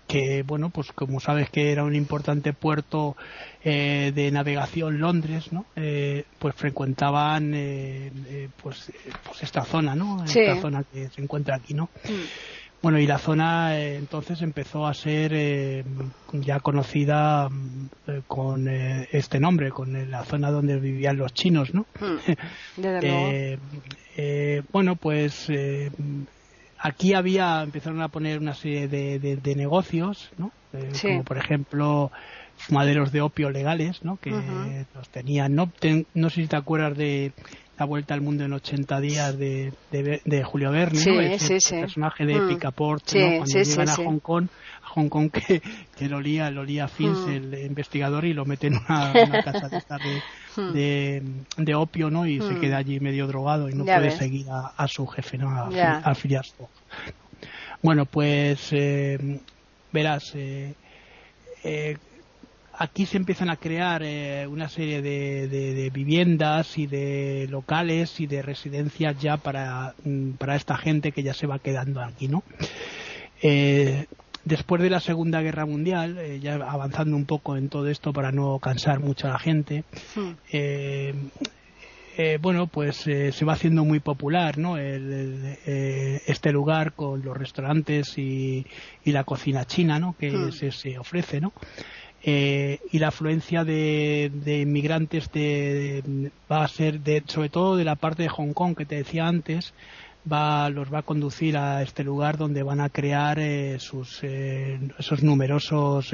[0.08, 3.16] que, bueno, pues como sabes que era un importante puerto
[3.64, 5.66] de navegación Londres, ¿no?
[6.40, 7.52] pues frecuentaban,
[8.62, 8.92] pues,
[9.24, 10.24] pues esta zona, ¿no?
[10.24, 11.90] Esta zona que se encuentra aquí, ¿no?
[12.04, 12.63] Mm.
[12.84, 15.86] Bueno, y la zona eh, entonces empezó a ser eh,
[16.34, 21.86] ya conocida mm, eh, con este nombre, con la zona donde vivían los chinos, ¿no?
[21.98, 22.18] Hmm.
[24.74, 25.48] bueno, pues
[26.78, 30.52] aquí había, empezaron a poner una serie de, negocios, ¿no?
[31.02, 32.12] Como por ejemplo
[32.58, 34.18] fumaderos de opio legales, ¿no?
[34.18, 34.32] Que
[34.96, 35.56] los tenían.
[35.56, 35.72] No,
[36.14, 37.34] no sé si te acuerdas de
[37.78, 42.26] la vuelta al mundo en 80 días de, de, Julio Verne, sí, Ese, sí, personaje
[42.26, 42.50] de mm.
[42.50, 43.38] Picaporte, ¿no?
[43.38, 44.48] Cuando llegan a Hong Kong,
[44.84, 45.62] a Hong Kong que,
[45.98, 47.32] que lo lía, lo lía Fins, mm.
[47.32, 49.12] el investigador, y lo mete en una,
[49.44, 49.70] casa
[50.58, 50.72] mm.
[50.72, 51.24] de,
[51.58, 52.28] de, opio, ¿no?
[52.28, 55.50] Y se queda allí medio drogado y no puede seguir a, su jefe, ¿no?
[55.50, 56.16] A, a
[57.82, 59.40] Bueno, pues eh,
[59.92, 60.76] verás, eh,
[61.64, 61.98] eh,
[62.78, 68.42] aquí se empiezan a crear eh, una serie de, viviendas y de locales y de
[68.42, 72.44] residencias ya para, mm, para esta gente que ya se va quedando aquí, ¿no?
[73.42, 74.06] Eh,
[74.46, 78.32] después de la Segunda Guerra Mundial, eh, ya avanzando un poco en todo esto para
[78.32, 79.84] no cansar mucho a la gente,
[80.16, 80.32] hmm.
[82.42, 84.78] bueno, pues se va haciendo muy popular, ¿no?
[84.78, 88.66] este lugar con los restaurantes y,
[89.06, 90.16] la cocina china, ¿no?
[90.18, 90.52] Que hmm.
[90.52, 91.54] se, se, ofrece, ¿no?
[92.26, 97.96] Eh, y la afluencia de, inmigrantes de, va a ser de, sobre todo de la
[97.96, 99.74] parte de Hong Kong que te decía antes
[100.32, 104.80] va los va a conducir a este lugar donde van a crear eh, sus eh,
[104.98, 106.14] esos numerosos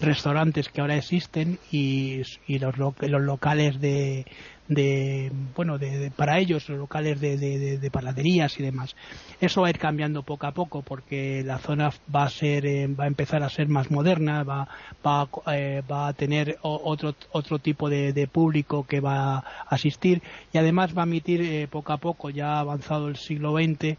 [0.00, 4.26] restaurantes que ahora existen y, y los, los locales de,
[4.68, 8.94] de bueno de, para ellos los locales de, de, panaderías y demás.
[9.40, 12.86] Eso va a ir cambiando poco a poco porque la zona va a ser eh,
[12.86, 14.68] va a empezar a ser más moderna va
[15.04, 20.58] va, eh, va a tener otro otro tipo de, público que va a asistir y
[20.58, 23.96] además va a emitir eh, poco a poco ya avanzado el siglo XX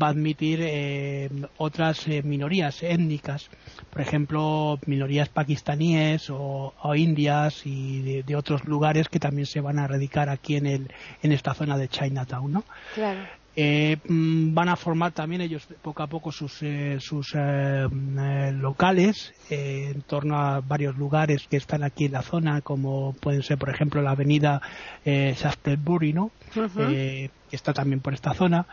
[0.00, 3.48] va a admitir eh, otras eh, minorías étnicas,
[3.90, 9.86] por ejemplo, minorías pakistaníes o, indias y de, otros lugares que también se van a
[9.86, 12.64] radicar aquí en, el, en esta zona de Chinatown, ¿no?
[12.94, 13.20] Claro.
[13.56, 16.62] Eh, mm, van a formar también ellos poco a poco sus,
[16.98, 23.42] sus locales en torno a varios lugares que están aquí en la zona, como pueden
[23.42, 24.60] ser, por ejemplo, la avenida
[25.04, 26.30] Shaftesbury, ¿no?
[26.52, 28.66] que está también por esta zona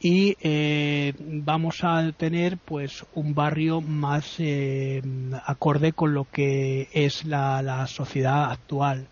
[0.00, 5.02] y eh, vamos a tener pues un barrio más eh,
[5.44, 9.08] acorde con lo que es la, sociedad actual.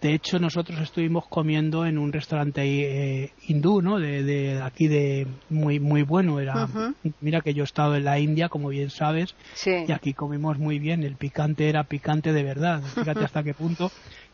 [0.00, 3.98] De hecho, nosotros estuvimos comiendo en un restaurante eh, hindú, ¿no?
[3.98, 6.40] De, aquí de muy muy bueno.
[6.40, 6.66] Era,
[7.20, 9.34] mira que yo he estado en la India, como bien sabes,
[9.66, 11.02] y aquí comimos muy bien.
[11.02, 12.82] El picante era picante de verdad.
[12.82, 13.90] Fíjate hasta qué punto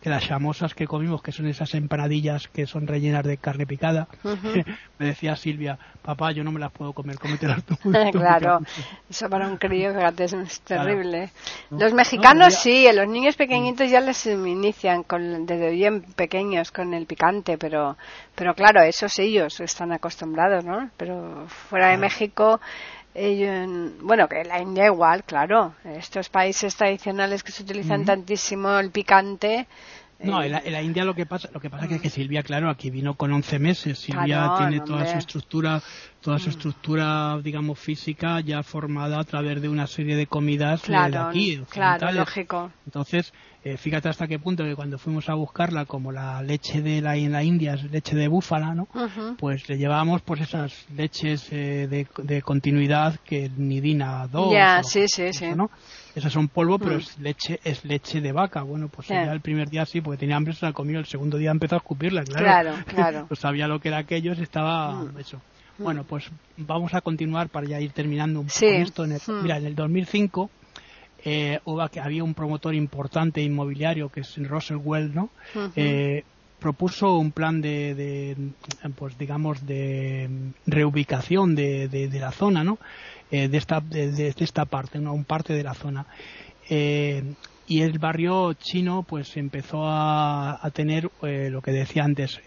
[0.07, 4.07] que las chamosas que comimos, que son esas empanadillas que son rellenas de carne picada,
[5.01, 7.75] me decía Silvia, papá, yo no me las puedo comer, cómetelas tú.
[8.12, 8.61] claro,
[9.11, 11.31] eso para un crío, es terrible.
[11.71, 17.07] Los mexicanos sí, los niños pequeñitos ya les inician con, desde bien pequeños con el
[17.07, 17.97] picante, pero,
[18.37, 20.88] pero claro, esos ellos están acostumbrados, ¿no?
[20.97, 22.61] Pero fuera de México
[24.02, 25.74] bueno, que la India igual, claro.
[25.85, 29.66] Estos países tradicionales que se utilizan tantísimo el picante.
[30.18, 32.88] No, en la, India lo que pasa, lo que pasa es que, Silvia, claro, aquí
[32.88, 33.98] vino con 11 meses.
[33.98, 35.83] Silvia tiene toda su estructura,
[36.22, 36.50] toda su mm.
[36.50, 41.62] estructura, digamos, física ya formada a través de una serie de comidas de aquí.
[41.68, 42.70] Claro, lógico.
[42.87, 43.33] Entonces,
[43.66, 47.16] eh, fíjate hasta qué punto que cuando fuimos a buscarla, como la leche de la,
[47.16, 48.87] en la India es leche de búfala, ¿no?
[49.38, 54.52] Pues le llevábamos pues esas leches eh, de, continuidad que Nidina 2.
[54.52, 55.48] Ya, sí, sí, sí.
[55.57, 55.68] ¿no?
[56.14, 56.98] Esas son polvo, pero mm.
[56.98, 58.62] es leche es leche de vaca.
[58.62, 61.00] Bueno, pues ya el primer día sí, porque tenía hambre, se la comió.
[61.00, 62.44] El segundo día empezó a escupirla, claro.
[62.44, 63.24] Claro, claro.
[63.26, 65.18] pues sabía lo que era aquello, estaba mm.
[65.18, 65.38] eso.
[65.79, 65.83] Mm.
[65.83, 69.05] Bueno, pues vamos a continuar para ya ir terminando un poco esto.
[69.05, 70.50] En Mira, en el 2005
[71.28, 71.58] eh,
[71.90, 75.30] que había un promotor importante inmobiliario que es Russell Well, ¿no?
[75.74, 76.22] eh,
[76.60, 78.36] propuso un plan de,
[78.96, 80.30] pues digamos de
[80.66, 82.78] reubicación de, de, la zona no
[83.30, 86.06] eh, de esta de, esta parte una un parte de la zona.
[86.70, 87.34] Eh,
[87.66, 92.40] y el barrio chino pues empezó a, a tener eh, lo que decía antes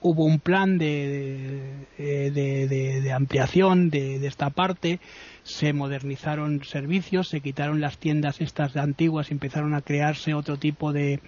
[0.00, 5.00] hubo un plan de, de, de ampliación de, esta parte
[5.42, 11.20] se modernizaron servicios, se quitaron las tiendas estas antiguas empezaron a crearse otro tipo de,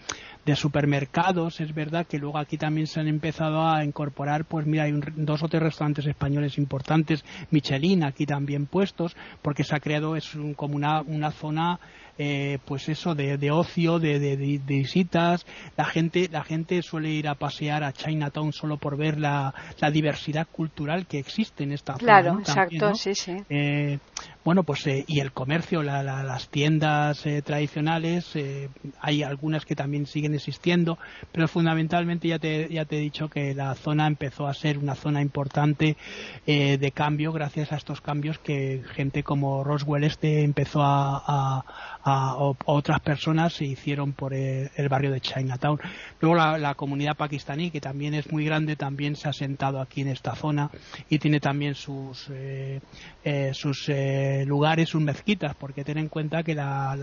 [0.44, 1.60] de supermercados.
[1.60, 5.42] Es verdad que luego aquí también se han empezado a incorporar, pues mira, hay dos
[5.42, 10.76] o tres restaurantes españoles importantes, Michelin aquí también puestos, porque se ha creado es como
[10.76, 11.80] una, una zona
[12.18, 15.44] eh, pues eso de, de ocio de, de, visitas.
[15.76, 19.90] La gente la gente suele ir a pasear a Chinatown solo por ver la, la
[19.90, 23.36] diversidad cultural que existe en esta zona claro exacto sí sí.
[23.48, 23.98] Eh,
[24.44, 28.68] bueno, pues eh, y el comercio, las tiendas eh, tradicionales, eh,
[29.00, 30.98] hay algunas que también siguen existiendo,
[31.30, 34.94] pero fundamentalmente ya te, ya te he dicho que la zona empezó a ser una
[34.94, 35.96] zona importante
[36.46, 41.64] de cambio gracias a estos cambios que gente como Roswell este empezó a,
[42.04, 45.78] a, otras personas se hicieron por el, barrio de Chinatown.
[46.20, 50.08] Luego la, comunidad pakistaní, que también es muy grande, también se ha sentado aquí en
[50.08, 50.70] esta zona
[51.08, 52.80] y tiene también sus, eh,
[53.24, 53.88] eh, sus
[54.32, 56.96] eh, lugares, sus mezquitas, porque ten en cuenta que la,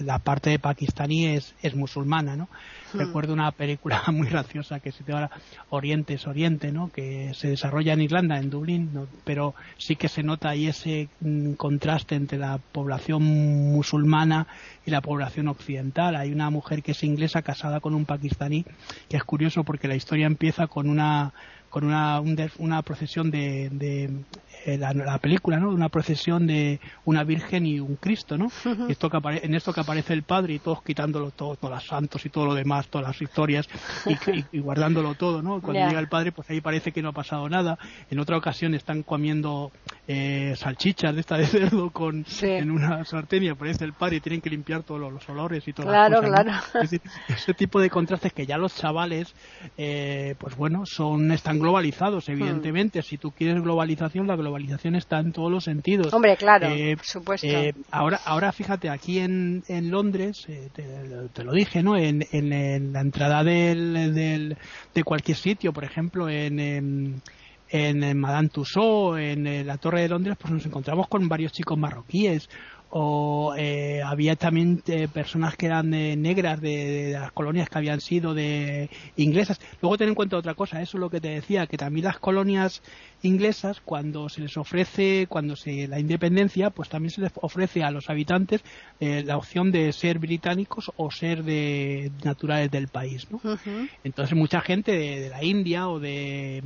[0.00, 2.48] la, parte de pakistaní es, es musulmana, ¿no?
[2.92, 2.98] Hmm.
[2.98, 5.30] Recuerdo una película muy graciosa que se llama
[5.70, 6.90] Oriente es Oriente, ¿no?
[6.90, 8.90] Que se desarrolla en Irlanda, en Dublín,
[9.24, 14.46] pero sí que se nota ahí ese mm, contraste entre la población musulmana
[14.84, 16.16] y la población occidental.
[16.16, 18.64] Hay una mujer que es inglesa casada con un pakistaní,
[19.08, 21.32] que es curioso porque la historia empieza con una
[21.70, 22.20] con una,
[22.58, 24.10] una procesión de, de
[24.64, 25.70] eh, la, película, ¿no?
[25.70, 28.50] Una procesión de una Virgen y un Cristo, ¿no?
[28.88, 32.24] esto que en esto que aparece el Padre y todos quitándolo todo, todos los santos
[32.26, 33.68] y todo lo demás, todas las historias
[34.52, 35.60] y, guardándolo todo, ¿no?
[35.60, 37.78] Cuando llega el Padre, pues ahí parece que no ha pasado nada.
[38.10, 39.72] En otra ocasión están comiendo
[40.10, 44.20] eh, salchichas de esta de cerdo con en una sartén y aparece el Padre y
[44.20, 46.52] tienen que limpiar todos los, olores y todo claro, Claro,
[47.28, 49.34] ese tipo de contrastes que ya los chavales,
[49.76, 52.32] eh, pues bueno, son están globalizados, hmm.
[52.32, 53.02] evidentemente.
[53.02, 56.12] Si tú quieres globalización, la globalización está en todos los sentidos.
[56.12, 57.46] Hombre, claro, eh, por supuesto.
[57.46, 61.96] Eh, ahora, ahora fíjate, aquí en, en Londres, eh, te, lo dije, ¿no?
[61.96, 64.56] En, en, la entrada del, del,
[64.94, 67.20] de cualquier sitio, por ejemplo, en,
[67.70, 71.78] en en Madame Tussauds, en la Torre de Londres, pues nos encontramos con varios chicos
[71.78, 72.48] marroquíes
[72.90, 78.34] o eh, había también eh, personas que eran negras de, las colonias que habían sido
[78.34, 79.60] de inglesas.
[79.82, 82.18] Luego ten en cuenta otra cosa, eso es lo que te decía, que también las
[82.18, 82.82] colonias
[83.22, 87.90] inglesas, cuando se les ofrece, cuando se la independencia, pues también se les ofrece a
[87.90, 88.62] los habitantes
[89.00, 93.40] eh, la opción de ser británicos o ser de naturales del país, ¿no?
[94.04, 96.62] Entonces mucha gente de, la India o de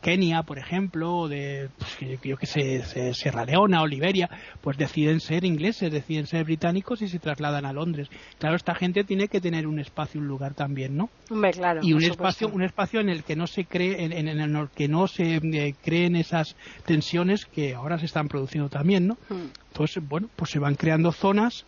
[0.00, 5.20] Kenia, por ejemplo, o de, pues, yo que sé, Sierra Leona o Liberia, pues deciden
[5.20, 5.59] ser ingleses,
[5.90, 8.08] deciden ser británicos y se trasladan a Londres.
[8.38, 11.10] Claro, esta gente tiene que tener un espacio, un lugar también, ¿no?
[11.52, 14.88] claro, y un espacio, un espacio en el que no se cree, en, el que
[14.88, 16.56] no se eh, creen esas
[16.86, 19.14] tensiones que ahora se están produciendo también, ¿no?
[19.28, 19.48] Hmm.
[19.68, 21.64] Entonces, bueno, pues se van creando zonas.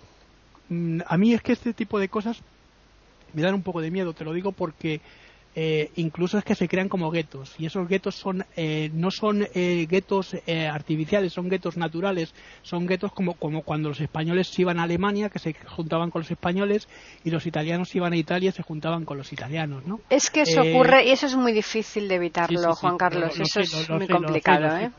[0.69, 2.43] Mm, a mí es que este tipo de cosas
[3.33, 5.01] me dan un poco de miedo, te lo digo porque
[5.55, 9.47] eh, incluso es que se crean como guetos y esos guetos son eh, no son
[9.55, 12.33] eh, guetos artificiales son guetos naturales
[12.63, 16.31] son guetos como, como cuando los españoles iban a Alemania que se juntaban con los
[16.31, 16.89] españoles
[17.23, 20.01] y los italianos iban a Italia y se juntaban con los italianos ¿no?
[20.09, 23.91] es que eso ocurre y eso es muy difícil de evitarlo Juan Carlos eso es
[23.91, 24.91] muy complicado ¿eh?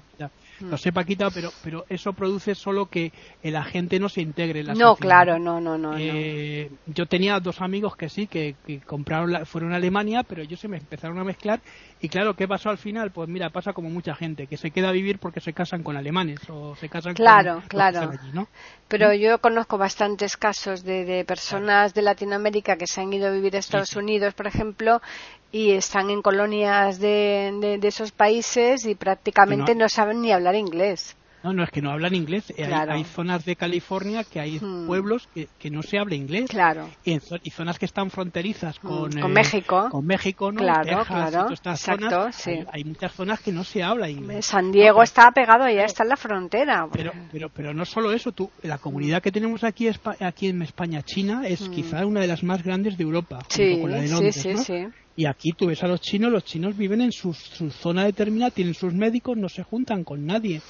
[0.59, 3.11] Lo sé Paquita, pero, pero eso produce solo que
[3.43, 7.39] la gente no se integre en la No, claro, no, no, no, eh, Yo tenía
[7.39, 11.23] dos amigos que sí, que, compraron fueron a Alemania, pero ellos se me empezaron a
[11.23, 11.61] mezclar
[12.01, 13.11] y claro, ¿qué pasó al final?
[13.11, 15.97] Pues mira, pasa como mucha gente, que se queda a vivir porque se casan con
[15.97, 18.47] alemanes o se casan claro, con Claro, claro.
[18.87, 19.15] Pero ¿Mm?
[19.15, 23.55] yo conozco bastantes casos de, de personas de Latinoamérica que se han ido a vivir
[23.55, 25.01] a Estados Unidos, por ejemplo,
[25.53, 31.15] y están en colonias de, de, esos países y prácticamente no, saben ni hablar inglés.
[31.43, 32.51] No, no, es que no hablan inglés.
[32.57, 34.87] Eh, hay, zonas de California que hay hmm.
[34.87, 36.49] pueblos que, que, no se habla inglés.
[36.49, 36.89] Claro.
[37.03, 37.19] Y,
[37.51, 38.87] zonas que están fronterizas hmm.
[38.87, 39.89] con, con México.
[39.91, 40.59] Con México, ¿no?
[40.59, 41.51] Claro, claro.
[41.51, 42.63] Exacto, sí.
[42.71, 44.45] hay, muchas zonas que no se habla inglés.
[44.47, 46.87] San Diego está pegado, ya está en la frontera.
[46.91, 48.31] Pero, pero, pero no solo eso.
[48.31, 49.87] Tú, la comunidad que tenemos aquí,
[50.19, 51.71] aquí en España, China, es hmm.
[51.73, 53.39] quizá una de las más grandes de Europa.
[53.49, 54.87] Sí, con la de Londres, sí, sí, sí.
[55.15, 58.73] Y aquí tú ves a los chinos, los chinos viven en su, zona determinada, tienen
[58.73, 60.61] sus médicos, no se juntan con nadie.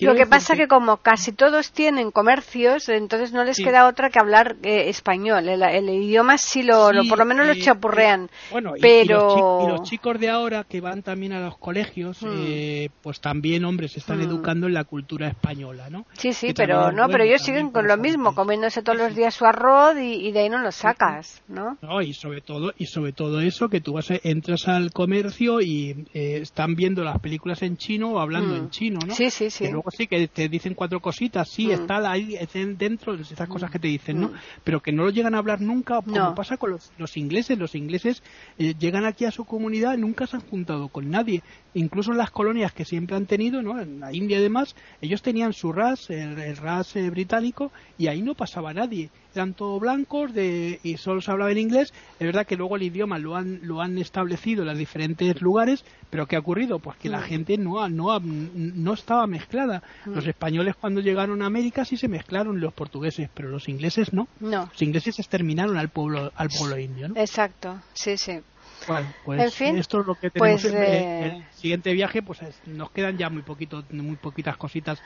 [0.00, 4.10] Lo que pasa es que como casi todos tienen comercios, entonces no les queda otra
[4.10, 5.48] que hablar eh, español.
[5.48, 8.28] El, idioma sí lo, por lo menos lo chapurrean.
[8.50, 9.60] bueno, pero...
[9.62, 12.28] Y, los chicos de ahora que van también a los colegios, hmm.
[12.46, 14.22] eh, pues también, hombre, se están hmm.
[14.22, 16.06] educando en la cultura española, ¿no?
[16.14, 19.44] Sí, sí, pero no, pero ellos siguen con lo mismo, comiéndose todos los días su
[19.44, 21.78] arroz y, de ahí no lo sacas, ¿no?
[21.82, 23.91] No, y sobre todo, y sobre todo eso que tú
[24.22, 28.70] entras al comercio y eh, están viendo las películas en chino o hablando en mm.
[28.70, 29.14] chino, ¿no?
[29.14, 29.64] Sí, sí, sí.
[29.64, 31.70] Y luego sí que te dicen cuatro cositas, sí, mm.
[31.70, 32.38] está ahí
[32.76, 34.28] dentro de esas cosas que te dicen, ¿no?
[34.28, 34.34] Mm.
[34.64, 37.58] Pero que no lo llegan a hablar nunca, como pasa con los, ingleses.
[37.58, 38.22] Los ingleses
[38.58, 41.42] eh, llegan aquí a su comunidad, nunca se han juntado con nadie.
[41.74, 43.80] Incluso en las colonias que siempre han tenido, ¿no?
[43.80, 48.22] En la India y demás, ellos tenían su RAS, el, RAS eh, británico, y ahí
[48.22, 49.10] no pasaba nadie.
[49.34, 51.94] Eran todos blancos de, y solo se hablaba en inglés.
[52.18, 55.84] Es verdad que luego el idioma lo han, lo han establecido en los diferentes lugares,
[56.10, 56.78] pero ¿qué ha ocurrido?
[56.78, 57.24] Pues que la mm.
[57.24, 59.82] gente no, no, no estaba mezclada.
[60.04, 60.14] Mm.
[60.14, 64.28] Los españoles cuando llegaron a América sí se mezclaron los portugueses, pero los ingleses no.
[64.40, 64.68] No.
[64.70, 67.16] Los ingleses exterminaron al pueblo, al pueblo indio, ¿no?
[67.16, 68.40] Exacto, sí, sí.
[68.86, 73.16] Bueno, pues esto es lo que tenemos pues, en el siguiente viaje, pues nos quedan
[73.18, 75.00] ya muy poquito, muy poquitas cositas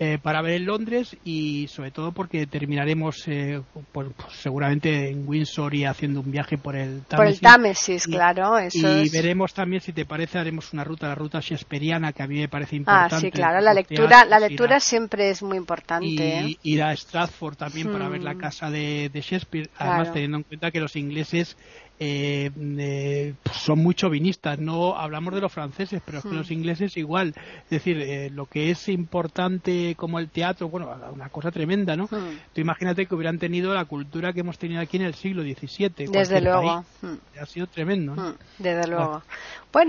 [0.00, 3.62] eh, para ver en Londres y sobre todo porque terminaremos eh,
[3.92, 7.16] pues, seguramente en Windsor y haciendo un viaje por el Támesis.
[7.16, 8.56] Por el Támesis, claro.
[8.60, 12.40] y veremos también, si te parece, haremos una ruta, la ruta shakespeariana que a mí
[12.40, 13.14] me parece importante.
[13.14, 16.06] Ah, sí, claro, la lectura, la lectura siempre es muy importante.
[16.06, 16.58] Y ¿eh?
[16.62, 18.38] ir a Stratford también para ver la mm.
[18.38, 21.56] casa de, Shakespeare, además teniendo en cuenta que los ingleses
[21.98, 24.58] eh, eh, son muy chauvinistas.
[24.58, 26.54] No hablamos de los franceses, pero es que los hmm.
[26.54, 27.34] ingleses igual.
[27.64, 32.04] Es decir, eh, lo que es importante como el teatro, bueno, una cosa tremenda, ¿no?
[32.04, 32.38] Hmm.
[32.52, 36.08] Tú imagínate que hubieran tenido la cultura que hemos tenido aquí en el siglo XVII.
[36.10, 36.84] Desde luego.
[37.00, 37.14] Hmm.
[37.40, 38.36] Ha sido tremendo.
[38.58, 39.04] Desde luego.
[39.04, 39.22] Bueno,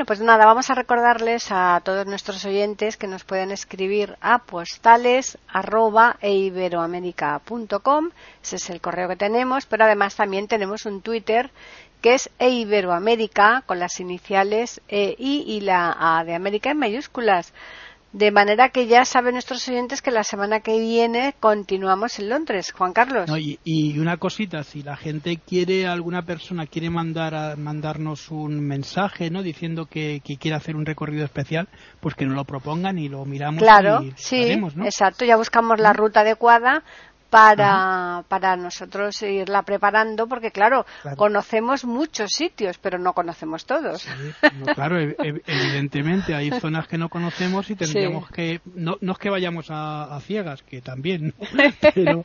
[0.08, 5.38] pues nada, vamos a recordarles a todos nuestros oyentes que nos pueden escribir a postales
[5.48, 6.34] arroba e
[8.42, 11.52] Ese es el correo que tenemos, pero además también tenemos un Twitter
[12.02, 16.80] que es E Iberoamérica con las iniciales E I y la A de América en
[16.80, 17.54] mayúsculas.
[18.16, 22.72] De manera que ya saben nuestros oyentes que la semana que viene continuamos en Londres,
[22.72, 23.30] Juan Carlos.
[23.66, 29.30] y, una cosita, si la gente quiere, alguna persona quiere mandar a, mandarnos un mensaje,
[29.30, 29.44] ¿no?
[29.44, 31.68] Diciendo que, quiere hacer un recorrido especial,
[32.00, 33.62] pues que nos lo propongan y lo miramos.
[33.62, 35.26] Claro, sí, exacto.
[35.26, 36.86] Ya buscamos la ruta adecuada
[37.36, 40.86] para, para nosotros irla preparando, porque claro,
[41.18, 44.08] conocemos muchos sitios, pero no conocemos todos.
[44.74, 49.68] claro, evidentemente hay zonas que no conocemos y tendríamos que, no, no es que vayamos
[49.70, 51.34] a, ciegas, que también,
[51.94, 52.24] pero,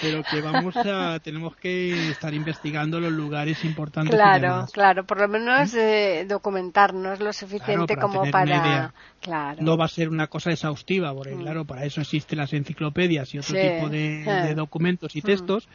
[0.00, 4.14] pero, que vamos a, tenemos que estar investigando los lugares importantes.
[4.14, 6.24] Claro, claro, por lo menos ¿Eh?
[6.28, 8.92] Documentarnos lo suficiente como para...
[9.20, 9.62] Claro.
[9.62, 11.42] No va a ser una cosa exhaustiva, porque mm.
[11.42, 15.22] claro, para eso existen las enciclopedias y otro tipo de, de, documentos y mm.
[15.22, 15.68] textos,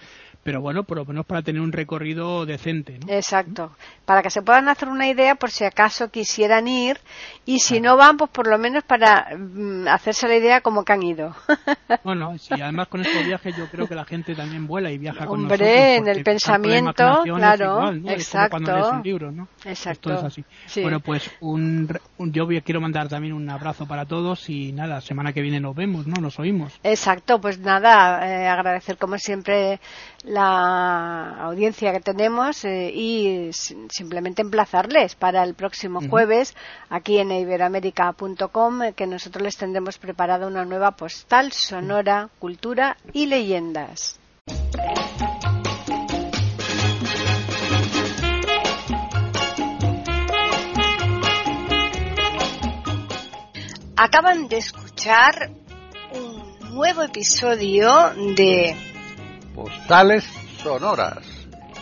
[0.44, 3.00] pero bueno, por lo menos para tener un recorrido decente.
[3.00, 3.14] ¿no?
[3.14, 3.76] Exacto,
[4.06, 7.00] para que se puedan hacer una idea por si acaso quisieran ir
[7.46, 10.94] y si no van, pues por lo menos para mm, hacerse la idea como que
[10.94, 11.36] han ido.
[12.04, 15.26] bueno, sí, además con estos viajes yo creo que la gente también vuela y viaja
[15.26, 15.68] con nosotros.
[15.68, 18.52] Hombre, en el pensamiento, claro, exacto.
[18.52, 19.48] cuando lees un libro, ¿no?
[19.66, 20.14] Exacto.
[20.14, 20.82] Esto es así.
[20.82, 21.90] Bueno, pues un,
[22.20, 26.08] yo quiero mandar también un abrazo para todos y nada, semana que viene nos vemos,
[26.08, 26.22] ¿no?
[26.22, 26.80] Nos oímos.
[26.84, 29.80] Exacto, pues nada, eh, agradecer como siempre
[30.24, 36.56] la audiencia que tenemos eh, y simplemente emplazarles para el próximo jueves
[36.90, 43.26] aquí en iberoamérica.com eh, que nosotros les tendremos preparada una nueva postal sonora, cultura y
[43.28, 44.20] leyendas.
[54.00, 55.50] Acaban de escuchar
[56.78, 57.90] nuevo episodio
[58.36, 58.76] de
[59.56, 60.24] Postales
[60.62, 61.26] Sonoras,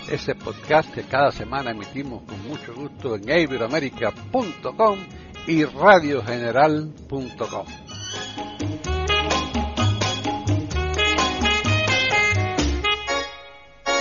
[0.09, 4.99] ese podcast que cada semana emitimos con mucho gusto en iberoamerica.com
[5.47, 7.65] y radiogeneral.com.